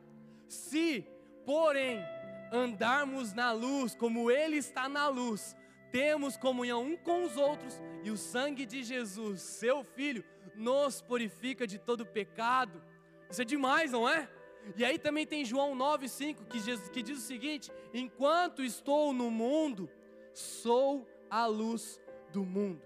Se, 0.49 1.07
porém, 1.45 2.03
andarmos 2.51 3.31
na 3.31 3.53
luz, 3.53 3.95
como 3.95 4.29
Ele 4.29 4.57
está 4.57 4.89
na 4.89 5.07
luz, 5.07 5.55
temos 5.93 6.35
comunhão 6.35 6.83
um 6.83 6.97
com 6.97 7.23
os 7.23 7.37
outros, 7.37 7.81
e 8.03 8.11
o 8.11 8.17
sangue 8.17 8.65
de 8.65 8.83
Jesus, 8.83 9.41
seu 9.41 9.81
Filho, 9.81 10.25
nos 10.55 11.01
purifica 11.01 11.65
de 11.65 11.79
todo 11.79 12.05
pecado. 12.05 12.83
Isso 13.29 13.41
é 13.41 13.45
demais, 13.45 13.93
não 13.93 14.09
é? 14.09 14.29
E 14.75 14.83
aí 14.83 14.99
também 14.99 15.25
tem 15.25 15.45
João 15.45 15.73
9,5 15.73 16.47
que, 16.49 16.89
que 16.89 17.01
diz 17.01 17.17
o 17.17 17.21
seguinte: 17.21 17.71
Enquanto 17.93 18.61
estou 18.61 19.13
no 19.13 19.31
mundo, 19.31 19.89
sou 20.33 21.07
a 21.33 21.47
luz 21.47 21.99
do 22.31 22.45
mundo. 22.45 22.79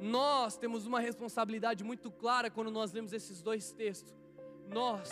Nós 0.00 0.56
temos 0.56 0.86
uma 0.86 0.98
responsabilidade 0.98 1.84
muito 1.84 2.10
clara 2.10 2.50
quando 2.50 2.68
nós 2.68 2.90
lemos 2.90 3.12
esses 3.12 3.40
dois 3.40 3.70
textos. 3.70 4.12
Nós, 4.66 5.08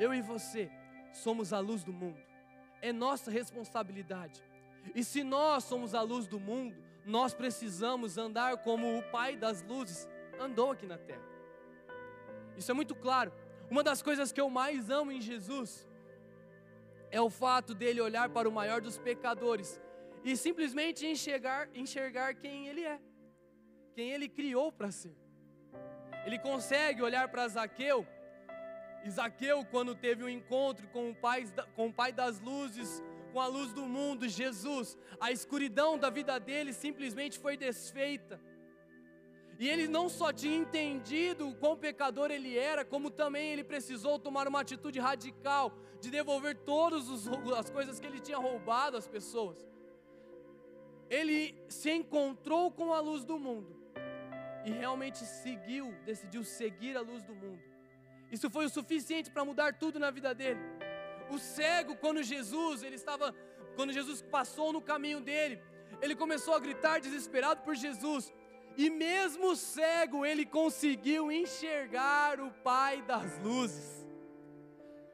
eu 0.00 0.12
e 0.12 0.20
você, 0.20 0.68
somos 1.12 1.52
a 1.52 1.60
luz 1.60 1.84
do 1.84 1.92
mundo. 1.92 2.18
É 2.82 2.92
nossa 2.92 3.30
responsabilidade. 3.30 4.42
E 4.92 5.04
se 5.04 5.22
nós 5.22 5.62
somos 5.62 5.94
a 5.94 6.02
luz 6.02 6.26
do 6.26 6.40
mundo, 6.40 6.74
nós 7.06 7.32
precisamos 7.32 8.18
andar 8.18 8.56
como 8.64 8.98
o 8.98 9.02
Pai 9.04 9.36
das 9.36 9.62
luzes 9.62 10.08
andou 10.40 10.72
aqui 10.72 10.84
na 10.84 10.98
terra. 10.98 11.22
Isso 12.56 12.72
é 12.72 12.74
muito 12.74 12.96
claro. 12.96 13.32
Uma 13.70 13.84
das 13.84 14.02
coisas 14.02 14.32
que 14.32 14.40
eu 14.40 14.50
mais 14.50 14.90
amo 14.90 15.12
em 15.12 15.20
Jesus 15.20 15.88
é 17.08 17.20
o 17.20 17.30
fato 17.30 17.72
dele 17.72 18.00
olhar 18.00 18.28
para 18.30 18.48
o 18.48 18.52
maior 18.52 18.80
dos 18.80 18.98
pecadores 18.98 19.80
e 20.28 20.36
simplesmente 20.36 21.06
enxergar, 21.06 21.70
enxergar 21.74 22.34
quem 22.34 22.68
ele 22.68 22.84
é, 22.84 23.00
quem 23.94 24.10
ele 24.10 24.28
criou 24.28 24.70
para 24.70 24.90
ser. 24.90 25.16
Ele 26.26 26.38
consegue 26.38 27.00
olhar 27.00 27.28
para 27.28 27.48
Zaqueu, 27.48 28.06
e 29.06 29.10
Zaqueu, 29.10 29.64
quando 29.64 29.94
teve 29.94 30.22
um 30.22 30.28
encontro 30.28 30.86
com 30.88 31.08
o, 31.10 31.14
pai, 31.14 31.46
com 31.74 31.86
o 31.86 31.92
Pai 31.92 32.12
das 32.12 32.40
luzes, 32.40 33.02
com 33.32 33.40
a 33.40 33.46
luz 33.46 33.72
do 33.72 33.86
mundo, 33.86 34.28
Jesus, 34.28 34.98
a 35.18 35.32
escuridão 35.32 35.96
da 35.96 36.10
vida 36.10 36.38
dele 36.38 36.74
simplesmente 36.74 37.38
foi 37.38 37.56
desfeita. 37.56 38.38
E 39.58 39.66
ele 39.66 39.88
não 39.88 40.10
só 40.10 40.30
tinha 40.30 40.58
entendido 40.58 41.48
o 41.48 41.54
quão 41.54 41.74
pecador 41.74 42.30
ele 42.30 42.54
era, 42.58 42.84
como 42.84 43.10
também 43.10 43.52
ele 43.52 43.64
precisou 43.64 44.18
tomar 44.18 44.46
uma 44.46 44.60
atitude 44.60 44.98
radical 44.98 45.72
de 46.02 46.10
devolver 46.10 46.54
todas 46.58 47.08
as 47.56 47.70
coisas 47.70 47.98
que 47.98 48.06
ele 48.06 48.20
tinha 48.20 48.36
roubado 48.36 48.98
às 48.98 49.08
pessoas 49.08 49.66
ele 51.10 51.54
se 51.68 51.90
encontrou 51.90 52.70
com 52.70 52.92
a 52.92 53.00
luz 53.00 53.24
do 53.24 53.38
mundo 53.38 53.76
e 54.64 54.70
realmente 54.70 55.18
seguiu, 55.24 55.92
decidiu 56.04 56.44
seguir 56.44 56.96
a 56.96 57.00
luz 57.00 57.22
do 57.22 57.34
mundo. 57.34 57.62
Isso 58.30 58.50
foi 58.50 58.66
o 58.66 58.68
suficiente 58.68 59.30
para 59.30 59.44
mudar 59.44 59.74
tudo 59.78 59.98
na 59.98 60.10
vida 60.10 60.34
dele. 60.34 60.60
O 61.30 61.38
cego, 61.38 61.96
quando 61.96 62.22
Jesus, 62.22 62.82
ele 62.82 62.96
estava, 62.96 63.34
quando 63.76 63.92
Jesus 63.92 64.20
passou 64.22 64.72
no 64.72 64.82
caminho 64.82 65.20
dele, 65.20 65.60
ele 66.02 66.14
começou 66.14 66.54
a 66.54 66.58
gritar 66.58 67.00
desesperado 67.00 67.62
por 67.62 67.74
Jesus. 67.74 68.32
E 68.76 68.90
mesmo 68.90 69.56
cego, 69.56 70.24
ele 70.24 70.44
conseguiu 70.44 71.32
enxergar 71.32 72.40
o 72.40 72.50
Pai 72.50 73.02
das 73.02 73.38
luzes. 73.38 73.97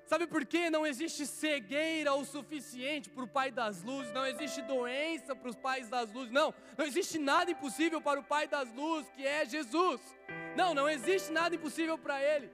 Sabe 0.06 0.26
por 0.26 0.44
quê? 0.44 0.68
Não 0.68 0.86
existe 0.86 1.26
cegueira 1.26 2.12
o 2.14 2.24
suficiente 2.24 3.08
para 3.08 3.24
o 3.24 3.28
Pai 3.28 3.50
das 3.50 3.82
Luzes, 3.82 4.12
não 4.12 4.26
existe 4.26 4.60
doença 4.62 5.34
para 5.34 5.48
os 5.48 5.56
pais 5.56 5.88
das 5.88 6.12
luzes, 6.12 6.30
não, 6.30 6.52
não 6.76 6.84
existe 6.84 7.18
nada 7.18 7.50
impossível 7.50 8.00
para 8.02 8.20
o 8.20 8.24
Pai 8.24 8.46
das 8.46 8.70
Luzes, 8.74 9.10
que 9.12 9.26
é 9.26 9.46
Jesus. 9.46 10.00
Não, 10.54 10.74
não 10.74 10.88
existe 10.88 11.32
nada 11.32 11.54
impossível 11.54 11.96
para 11.96 12.22
Ele. 12.22 12.50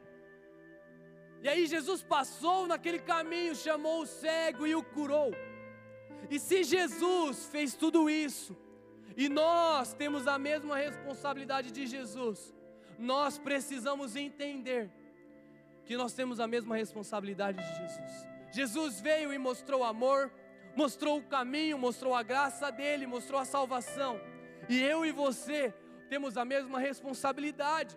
E 1.43 1.49
aí 1.49 1.67
Jesus 1.67 2.03
passou 2.03 2.67
naquele 2.67 2.99
caminho, 2.99 3.55
chamou 3.55 4.03
o 4.03 4.07
cego 4.07 4.67
e 4.67 4.75
o 4.75 4.83
curou. 4.83 5.33
E 6.31 6.39
se 6.39 6.63
Jesus 6.63 7.47
fez 7.47 7.75
tudo 7.75 8.09
isso, 8.09 8.57
e 9.17 9.29
nós 9.29 9.93
temos 9.93 10.27
a 10.29 10.39
mesma 10.39 10.77
responsabilidade 10.77 11.73
de 11.73 11.87
Jesus, 11.87 12.55
nós 12.99 13.39
precisamos 13.39 14.15
entender 14.15 14.91
que 15.85 15.97
nós 15.97 16.13
temos 16.13 16.41
a 16.41 16.47
mesma 16.47 16.77
responsabilidade 16.77 17.59
de 17.59 17.79
Jesus. 17.79 18.27
Jesus 18.53 19.01
veio 19.01 19.33
e 19.33 19.39
mostrou 19.39 19.85
amor, 19.85 20.33
mostrou 20.77 21.19
o 21.19 21.23
caminho, 21.23 21.79
mostrou 21.79 22.15
a 22.15 22.23
graça 22.23 22.71
dele, 22.71 23.07
mostrou 23.07 23.41
a 23.41 23.45
salvação. 23.45 24.21
E 24.69 24.81
eu 24.83 25.05
e 25.05 25.13
você 25.13 25.75
temos 26.09 26.37
a 26.37 26.45
mesma 26.45 26.79
responsabilidade. 26.79 27.97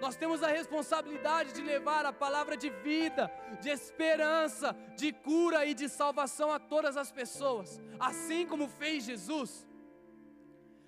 Nós 0.00 0.16
temos 0.16 0.42
a 0.42 0.48
responsabilidade 0.48 1.52
de 1.52 1.62
levar 1.62 2.04
a 2.04 2.12
palavra 2.12 2.56
de 2.56 2.70
vida, 2.70 3.30
de 3.60 3.68
esperança, 3.68 4.76
de 4.96 5.12
cura 5.12 5.64
e 5.64 5.74
de 5.74 5.88
salvação 5.88 6.52
a 6.52 6.58
todas 6.58 6.96
as 6.96 7.12
pessoas, 7.12 7.80
assim 8.00 8.44
como 8.44 8.66
fez 8.68 9.04
Jesus. 9.04 9.64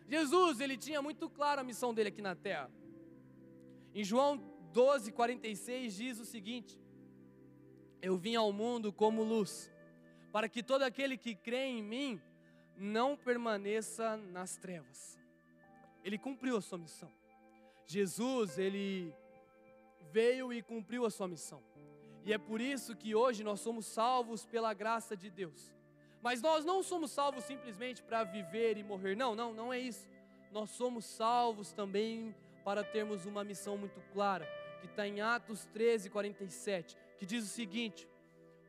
Jesus, 0.09 0.59
ele 0.59 0.77
tinha 0.77 1.01
muito 1.01 1.31
clara 1.31 1.61
a 1.61 1.65
missão 1.65 1.95
dele 1.95 2.09
aqui 2.09 2.21
na 2.21 2.35
terra. 2.35 2.69
Em 3.95 4.03
João 4.03 4.54
12, 4.75 5.13
46 5.13 5.95
diz 5.95 6.19
o 6.19 6.25
seguinte: 6.25 6.77
Eu 8.03 8.17
vim 8.17 8.35
ao 8.35 8.53
mundo 8.53 8.93
como 8.93 9.23
luz, 9.23 9.73
para 10.33 10.49
que 10.49 10.65
todo 10.65 10.83
aquele 10.83 11.17
que 11.17 11.33
crê 11.37 11.67
em 11.67 11.81
mim 11.81 12.21
não 12.77 13.17
permaneça 13.17 14.17
nas 14.17 14.57
trevas. 14.57 15.17
Ele 16.03 16.19
cumpriu 16.19 16.57
a 16.57 16.61
sua 16.61 16.77
missão. 16.77 17.11
Jesus, 17.87 18.59
ele 18.59 19.15
veio 20.11 20.53
e 20.53 20.61
cumpriu 20.61 21.07
a 21.07 21.11
sua 21.11 21.29
missão. 21.29 21.63
E 22.25 22.33
é 22.33 22.39
por 22.39 22.61
isso 22.61 22.97
que 22.97 23.15
hoje 23.15 23.45
nós 23.45 23.61
somos 23.61 23.87
salvos 23.87 24.45
pela 24.45 24.75
graça 24.75 25.17
de 25.17 25.31
Deus. 25.31 25.73
Mas 26.21 26.43
nós 26.43 26.65
não 26.65 26.83
somos 26.83 27.13
salvos 27.13 27.45
simplesmente 27.45 28.03
para 28.03 28.25
viver 28.25 28.77
e 28.77 28.83
morrer. 28.83 29.15
Não, 29.15 29.37
não, 29.37 29.55
não 29.55 29.73
é 29.73 29.79
isso. 29.79 30.09
Nós 30.51 30.71
somos 30.71 31.05
salvos 31.05 31.73
também 31.73 32.35
para 32.65 32.83
termos 32.83 33.25
uma 33.25 33.45
missão 33.45 33.77
muito 33.77 34.01
clara, 34.13 34.49
que 34.87 34.93
está 34.93 35.07
em 35.07 35.21
Atos 35.21 35.67
13, 35.73 36.11
47, 36.11 36.97
que 37.19 37.27
diz 37.27 37.45
o 37.45 37.49
seguinte: 37.49 38.09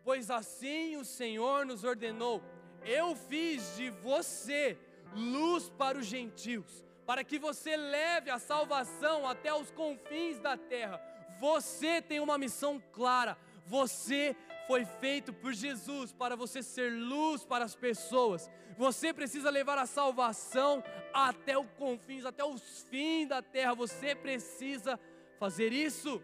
Pois 0.03 0.31
assim 0.31 0.95
o 0.97 1.05
Senhor 1.05 1.65
nos 1.65 1.83
ordenou, 1.83 2.41
eu 2.83 3.15
fiz 3.15 3.75
de 3.75 3.89
você 3.89 4.77
luz 5.13 5.69
para 5.69 5.97
os 5.97 6.05
gentios 6.05 6.85
para 7.05 7.23
que 7.23 7.37
você 7.37 7.77
leve 7.77 8.29
a 8.31 8.39
salvação 8.39 9.27
até 9.27 9.53
os 9.53 9.69
confins 9.71 10.39
da 10.39 10.57
terra. 10.57 10.99
Você 11.39 12.01
tem 12.01 12.19
uma 12.19 12.37
missão 12.37 12.81
clara. 12.91 13.37
Você 13.67 14.35
foi 14.67 14.85
feito 14.85 15.31
por 15.31 15.53
Jesus 15.53 16.11
para 16.11 16.35
você 16.35 16.63
ser 16.63 16.91
luz 16.91 17.45
para 17.45 17.63
as 17.63 17.75
pessoas. 17.75 18.49
Você 18.77 19.13
precisa 19.13 19.49
levar 19.49 19.77
a 19.77 19.85
salvação 19.85 20.83
até 21.13 21.57
os 21.57 21.69
confins, 21.77 22.25
até 22.25 22.43
os 22.43 22.81
fins 22.89 23.27
da 23.27 23.41
terra. 23.41 23.75
Você 23.75 24.15
precisa 24.15 24.99
fazer 25.39 25.71
isso. 25.71 26.21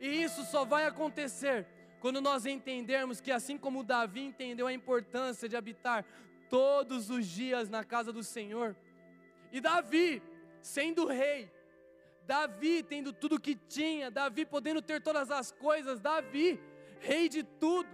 E 0.00 0.22
isso 0.22 0.44
só 0.44 0.64
vai 0.64 0.86
acontecer 0.86 1.66
quando 2.00 2.20
nós 2.20 2.46
entendermos 2.46 3.20
que, 3.20 3.32
assim 3.32 3.56
como 3.56 3.82
Davi 3.82 4.20
entendeu 4.20 4.66
a 4.66 4.72
importância 4.72 5.48
de 5.48 5.56
habitar 5.56 6.04
todos 6.48 7.10
os 7.10 7.26
dias 7.26 7.68
na 7.68 7.82
casa 7.82 8.12
do 8.12 8.22
Senhor, 8.22 8.76
e 9.50 9.60
Davi, 9.60 10.22
sendo 10.60 11.06
rei, 11.06 11.50
Davi 12.26 12.82
tendo 12.82 13.12
tudo 13.12 13.40
que 13.40 13.54
tinha, 13.54 14.10
Davi 14.10 14.44
podendo 14.44 14.82
ter 14.82 15.00
todas 15.00 15.30
as 15.30 15.52
coisas, 15.52 16.00
Davi, 16.00 16.60
rei 17.00 17.28
de 17.28 17.42
tudo. 17.42 17.88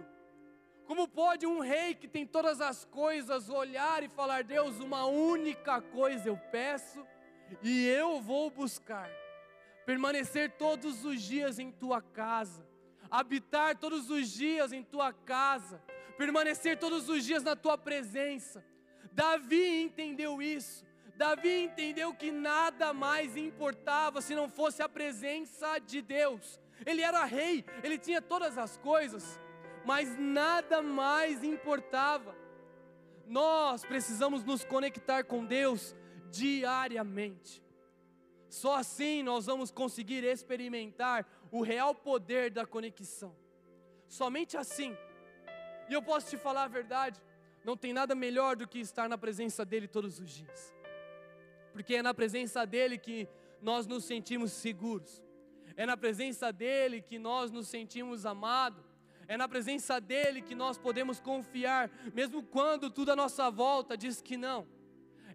Como 0.85 1.07
pode 1.07 1.45
um 1.45 1.59
rei 1.59 1.95
que 1.95 2.07
tem 2.07 2.25
todas 2.25 2.59
as 2.59 2.83
coisas 2.85 3.49
olhar 3.49 4.03
e 4.03 4.09
falar: 4.09 4.43
Deus, 4.43 4.79
uma 4.79 5.05
única 5.05 5.81
coisa 5.81 6.27
eu 6.27 6.37
peço 6.51 7.05
e 7.61 7.87
eu 7.87 8.19
vou 8.19 8.49
buscar, 8.49 9.09
permanecer 9.85 10.51
todos 10.51 11.05
os 11.05 11.21
dias 11.21 11.59
em 11.59 11.71
tua 11.71 12.01
casa, 12.01 12.65
habitar 13.09 13.77
todos 13.77 14.09
os 14.09 14.29
dias 14.29 14.71
em 14.71 14.83
tua 14.83 15.13
casa, 15.13 15.81
permanecer 16.17 16.77
todos 16.77 17.09
os 17.09 17.23
dias 17.23 17.43
na 17.43 17.55
tua 17.55 17.77
presença. 17.77 18.63
Davi 19.11 19.81
entendeu 19.81 20.41
isso. 20.41 20.85
Davi 21.15 21.63
entendeu 21.63 22.13
que 22.13 22.31
nada 22.31 22.91
mais 22.91 23.37
importava 23.37 24.19
se 24.21 24.33
não 24.33 24.49
fosse 24.49 24.81
a 24.81 24.89
presença 24.89 25.77
de 25.79 26.01
Deus. 26.01 26.59
Ele 26.85 27.01
era 27.01 27.23
rei, 27.23 27.63
ele 27.83 27.97
tinha 27.97 28.21
todas 28.21 28.57
as 28.57 28.77
coisas, 28.77 29.39
mas 29.85 30.17
nada 30.17 30.81
mais 30.81 31.43
importava. 31.43 32.35
Nós 33.27 33.85
precisamos 33.85 34.43
nos 34.43 34.65
conectar 34.65 35.23
com 35.23 35.45
Deus 35.45 35.95
diariamente. 36.31 37.63
Só 38.61 38.71
assim 38.75 39.15
nós 39.23 39.45
vamos 39.45 39.69
conseguir 39.71 40.23
experimentar 40.23 41.19
o 41.51 41.61
real 41.61 41.93
poder 41.93 42.45
da 42.51 42.65
conexão. 42.75 43.31
Somente 44.07 44.55
assim. 44.63 44.91
E 45.89 45.93
eu 45.93 46.01
posso 46.01 46.29
te 46.31 46.37
falar 46.37 46.63
a 46.65 46.75
verdade, 46.79 47.19
não 47.63 47.75
tem 47.75 47.91
nada 47.99 48.13
melhor 48.25 48.55
do 48.55 48.67
que 48.67 48.79
estar 48.79 49.07
na 49.09 49.17
presença 49.17 49.61
dele 49.65 49.87
todos 49.87 50.19
os 50.19 50.29
dias 50.29 50.73
porque 51.73 51.95
é 51.95 52.03
na 52.03 52.13
presença 52.13 52.65
dEle 52.65 52.99
que 52.99 53.27
nós 53.59 53.87
nos 53.87 54.05
sentimos 54.05 54.51
seguros, 54.51 55.23
é 55.75 55.85
na 55.85 55.97
presença 55.97 56.53
dEle 56.53 57.01
que 57.01 57.17
nós 57.17 57.49
nos 57.49 57.67
sentimos 57.67 58.25
amados, 58.27 58.85
é 59.27 59.35
na 59.35 59.47
presença 59.47 59.99
dEle 59.99 60.41
que 60.41 60.53
nós 60.53 60.77
podemos 60.77 61.19
confiar, 61.19 61.89
mesmo 62.13 62.43
quando 62.43 62.91
tudo 62.91 63.11
à 63.11 63.15
nossa 63.15 63.49
volta 63.49 63.97
diz 63.97 64.21
que 64.21 64.37
não, 64.37 64.67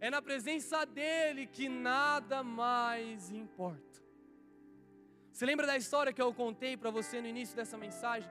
é 0.00 0.10
na 0.10 0.22
presença 0.22 0.84
dEle 0.84 1.46
que 1.46 1.68
nada 1.68 2.42
mais 2.42 3.30
importa. 3.30 4.02
Você 5.32 5.46
lembra 5.46 5.66
da 5.66 5.76
história 5.76 6.12
que 6.12 6.20
eu 6.20 6.32
contei 6.34 6.76
para 6.76 6.90
você 6.90 7.20
no 7.20 7.28
início 7.28 7.54
dessa 7.54 7.76
mensagem? 7.76 8.30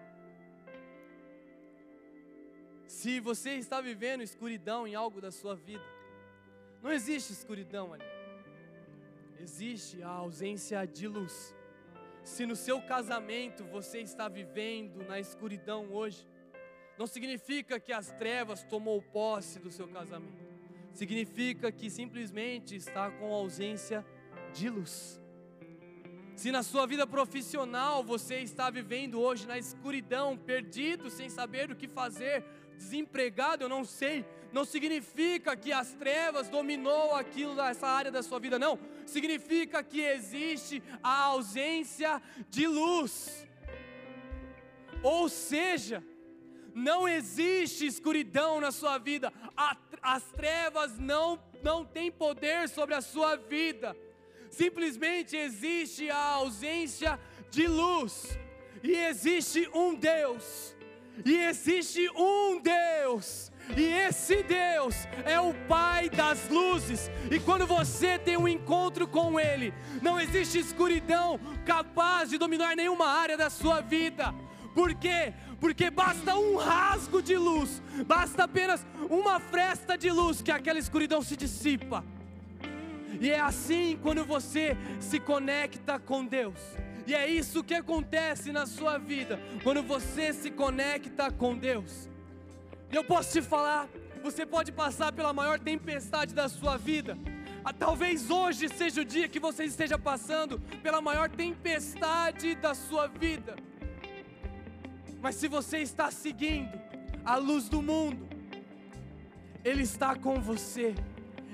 Se 2.88 3.20
você 3.20 3.52
está 3.52 3.80
vivendo 3.82 4.22
escuridão 4.22 4.88
em 4.88 4.96
algo 4.96 5.22
da 5.22 5.32
sua 5.32 5.56
vida, 5.56 5.84
não 6.82 6.92
existe 6.92 7.32
escuridão 7.34 7.94
ali. 7.94 8.06
Existe 9.40 10.02
a 10.02 10.10
ausência 10.10 10.86
de 10.86 11.08
luz. 11.08 11.56
Se 12.24 12.46
no 12.46 12.56
seu 12.56 12.82
casamento 12.82 13.64
você 13.66 14.00
está 14.00 14.28
vivendo 14.28 15.06
na 15.06 15.20
escuridão 15.20 15.94
hoje, 15.94 16.28
não 16.98 17.08
significa 17.08 17.80
que 17.80 17.94
as 17.94 18.12
trevas 18.14 18.64
tomou 18.64 19.02
posse 19.02 19.60
do 19.60 19.72
seu 19.72 19.88
casamento. 19.88 20.47
Significa 20.98 21.72
que 21.72 21.92
simplesmente 21.92 22.76
está 22.76 23.12
com 23.12 23.32
ausência 23.32 24.04
de 24.52 24.68
luz. 24.68 25.22
Se 26.36 26.52
na 26.52 26.64
sua 26.64 26.88
vida 26.88 27.06
profissional 27.06 28.04
você 28.04 28.40
está 28.40 28.72
vivendo 28.72 29.22
hoje 29.22 29.46
na 29.46 29.60
escuridão, 29.60 30.36
perdido, 30.36 31.12
sem 31.12 31.30
saber 31.30 31.70
o 31.70 31.76
que 31.76 31.88
fazer, 31.88 32.44
desempregado, 32.76 33.64
eu 33.64 33.70
não 33.70 33.86
sei, 33.86 34.26
não 34.52 34.66
significa 34.66 35.56
que 35.56 35.72
as 35.72 35.94
trevas 35.94 36.50
dominou 36.50 37.14
aquilo 37.14 37.62
essa 37.62 37.86
área 37.86 38.12
da 38.12 38.24
sua 38.24 38.40
vida, 38.40 38.58
não. 38.58 38.80
Significa 39.06 39.84
que 39.84 40.02
existe 40.02 40.82
a 41.04 41.26
ausência 41.26 42.20
de 42.50 42.66
luz. 42.66 43.46
Ou 45.04 45.30
seja, 45.30 46.04
não 46.78 47.08
existe 47.08 47.86
escuridão 47.86 48.62
na 48.62 48.72
sua 48.72 48.98
vida. 48.98 49.34
As 50.02 50.24
trevas 50.32 50.98
não 50.98 51.40
não 51.64 51.84
têm 51.84 52.12
poder 52.12 52.70
sobre 52.70 52.94
a 52.94 53.02
sua 53.02 53.36
vida. 53.36 53.98
Simplesmente 54.50 55.36
existe 55.36 56.10
a 56.10 56.24
ausência 56.34 57.20
de 57.50 57.68
luz. 57.68 58.38
E 58.84 58.92
existe 58.92 59.68
um 59.74 59.96
Deus 59.96 60.78
e 61.26 61.36
existe 61.36 62.10
um 62.16 62.60
Deus, 62.60 63.52
e 63.76 63.84
esse 63.84 64.44
Deus 64.44 64.96
é 65.26 65.40
o 65.40 65.54
Pai 65.68 66.10
das 66.10 66.48
luzes. 66.50 67.10
E 67.32 67.40
quando 67.40 67.66
você 67.66 68.20
tem 68.20 68.38
um 68.38 68.48
encontro 68.48 69.08
com 69.08 69.40
Ele, 69.40 69.74
não 70.02 70.20
existe 70.20 70.60
escuridão 70.60 71.40
capaz 71.66 72.30
de 72.30 72.38
dominar 72.38 72.76
nenhuma 72.76 73.08
área 73.08 73.36
da 73.36 73.50
sua 73.50 73.82
vida. 73.82 74.34
Por 74.78 74.94
quê? 74.94 75.34
Porque 75.60 75.90
basta 75.90 76.36
um 76.36 76.56
rasgo 76.56 77.20
de 77.20 77.36
luz, 77.36 77.82
basta 78.06 78.44
apenas 78.44 78.86
uma 79.10 79.40
fresta 79.40 79.98
de 79.98 80.12
luz 80.12 80.40
que 80.40 80.52
aquela 80.52 80.78
escuridão 80.78 81.20
se 81.20 81.36
dissipa. 81.36 82.06
E 83.20 83.32
é 83.32 83.40
assim 83.40 83.98
quando 84.04 84.24
você 84.24 84.78
se 85.00 85.20
conecta 85.20 85.98
com 85.98 86.24
Deus. 86.24 86.60
E 87.08 87.16
é 87.16 87.28
isso 87.28 87.64
que 87.64 87.74
acontece 87.74 88.52
na 88.52 88.68
sua 88.68 89.00
vida 89.00 89.40
quando 89.64 89.82
você 89.82 90.32
se 90.32 90.52
conecta 90.52 91.32
com 91.32 91.58
Deus. 91.58 92.08
E 92.92 92.96
eu 92.96 93.04
posso 93.04 93.32
te 93.34 93.42
falar, 93.42 93.90
você 94.22 94.46
pode 94.46 94.72
passar 94.72 95.12
pela 95.12 95.34
maior 95.34 95.60
tempestade 95.60 96.36
da 96.36 96.48
sua 96.48 96.78
vida. 96.78 97.18
Ah, 97.66 97.74
talvez 97.74 98.30
hoje 98.30 98.70
seja 98.70 99.02
o 99.02 99.06
dia 99.06 99.28
que 99.28 99.40
você 99.40 99.64
esteja 99.64 99.98
passando 99.98 100.60
pela 100.84 101.02
maior 101.02 101.32
tempestade 101.32 102.54
da 102.54 102.76
sua 102.76 103.08
vida. 103.08 103.56
Mas 105.22 105.36
se 105.36 105.48
você 105.48 105.80
está 105.80 106.12
seguindo 106.12 106.80
a 107.26 107.36
luz 107.38 107.68
do 107.68 107.82
mundo, 107.82 108.28
Ele 109.64 109.84
está 109.84 110.16
com 110.16 110.40
você 110.40 110.96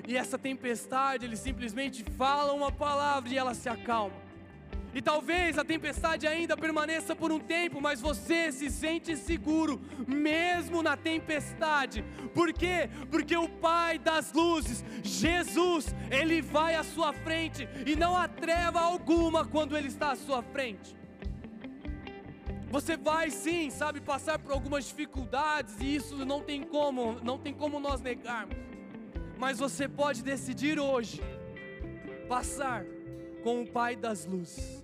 E 0.07 0.17
essa 0.17 0.37
tempestade, 0.37 1.25
ele 1.25 1.37
simplesmente 1.37 2.03
fala 2.17 2.53
uma 2.53 2.71
palavra 2.71 3.29
e 3.31 3.37
ela 3.37 3.53
se 3.53 3.69
acalma. 3.69 4.21
E 4.93 5.01
talvez 5.01 5.57
a 5.57 5.63
tempestade 5.63 6.27
ainda 6.27 6.55
permaneça 6.55 7.15
por 7.15 7.31
um 7.31 7.39
tempo, 7.39 7.81
mas 7.81 7.99
você 7.99 8.51
se 8.51 8.69
sente 8.69 9.15
seguro, 9.17 9.81
mesmo 10.07 10.83
na 10.83 10.95
tempestade. 10.95 12.03
Por 12.33 12.53
quê? 12.53 12.89
Porque 13.09 13.35
o 13.35 13.49
Pai 13.49 13.97
das 13.97 14.31
luzes, 14.33 14.85
Jesus, 15.01 15.95
Ele 16.11 16.41
vai 16.41 16.75
à 16.75 16.83
sua 16.83 17.11
frente, 17.11 17.67
e 17.87 17.95
não 17.95 18.15
há 18.15 18.27
treva 18.27 18.81
alguma 18.81 19.45
quando 19.45 19.75
Ele 19.75 19.87
está 19.87 20.11
à 20.11 20.15
sua 20.15 20.43
frente. 20.43 20.95
Você 22.73 22.97
vai 22.97 23.29
sim, 23.29 23.69
sabe, 23.69 24.01
passar 24.01 24.39
por 24.39 24.51
algumas 24.51 24.85
dificuldades, 24.85 25.75
e 25.79 25.93
isso 25.93 26.25
não 26.25 26.41
tem 26.41 26.63
como, 26.63 27.19
não 27.21 27.37
tem 27.37 27.53
como 27.53 27.79
nós 27.79 28.01
negarmos. 28.01 28.57
Mas 29.37 29.59
você 29.59 29.87
pode 29.87 30.23
decidir 30.23 30.79
hoje 30.79 31.21
passar 32.27 32.83
com 33.43 33.61
o 33.61 33.67
Pai 33.67 33.95
das 33.95 34.25
luzes. 34.25 34.83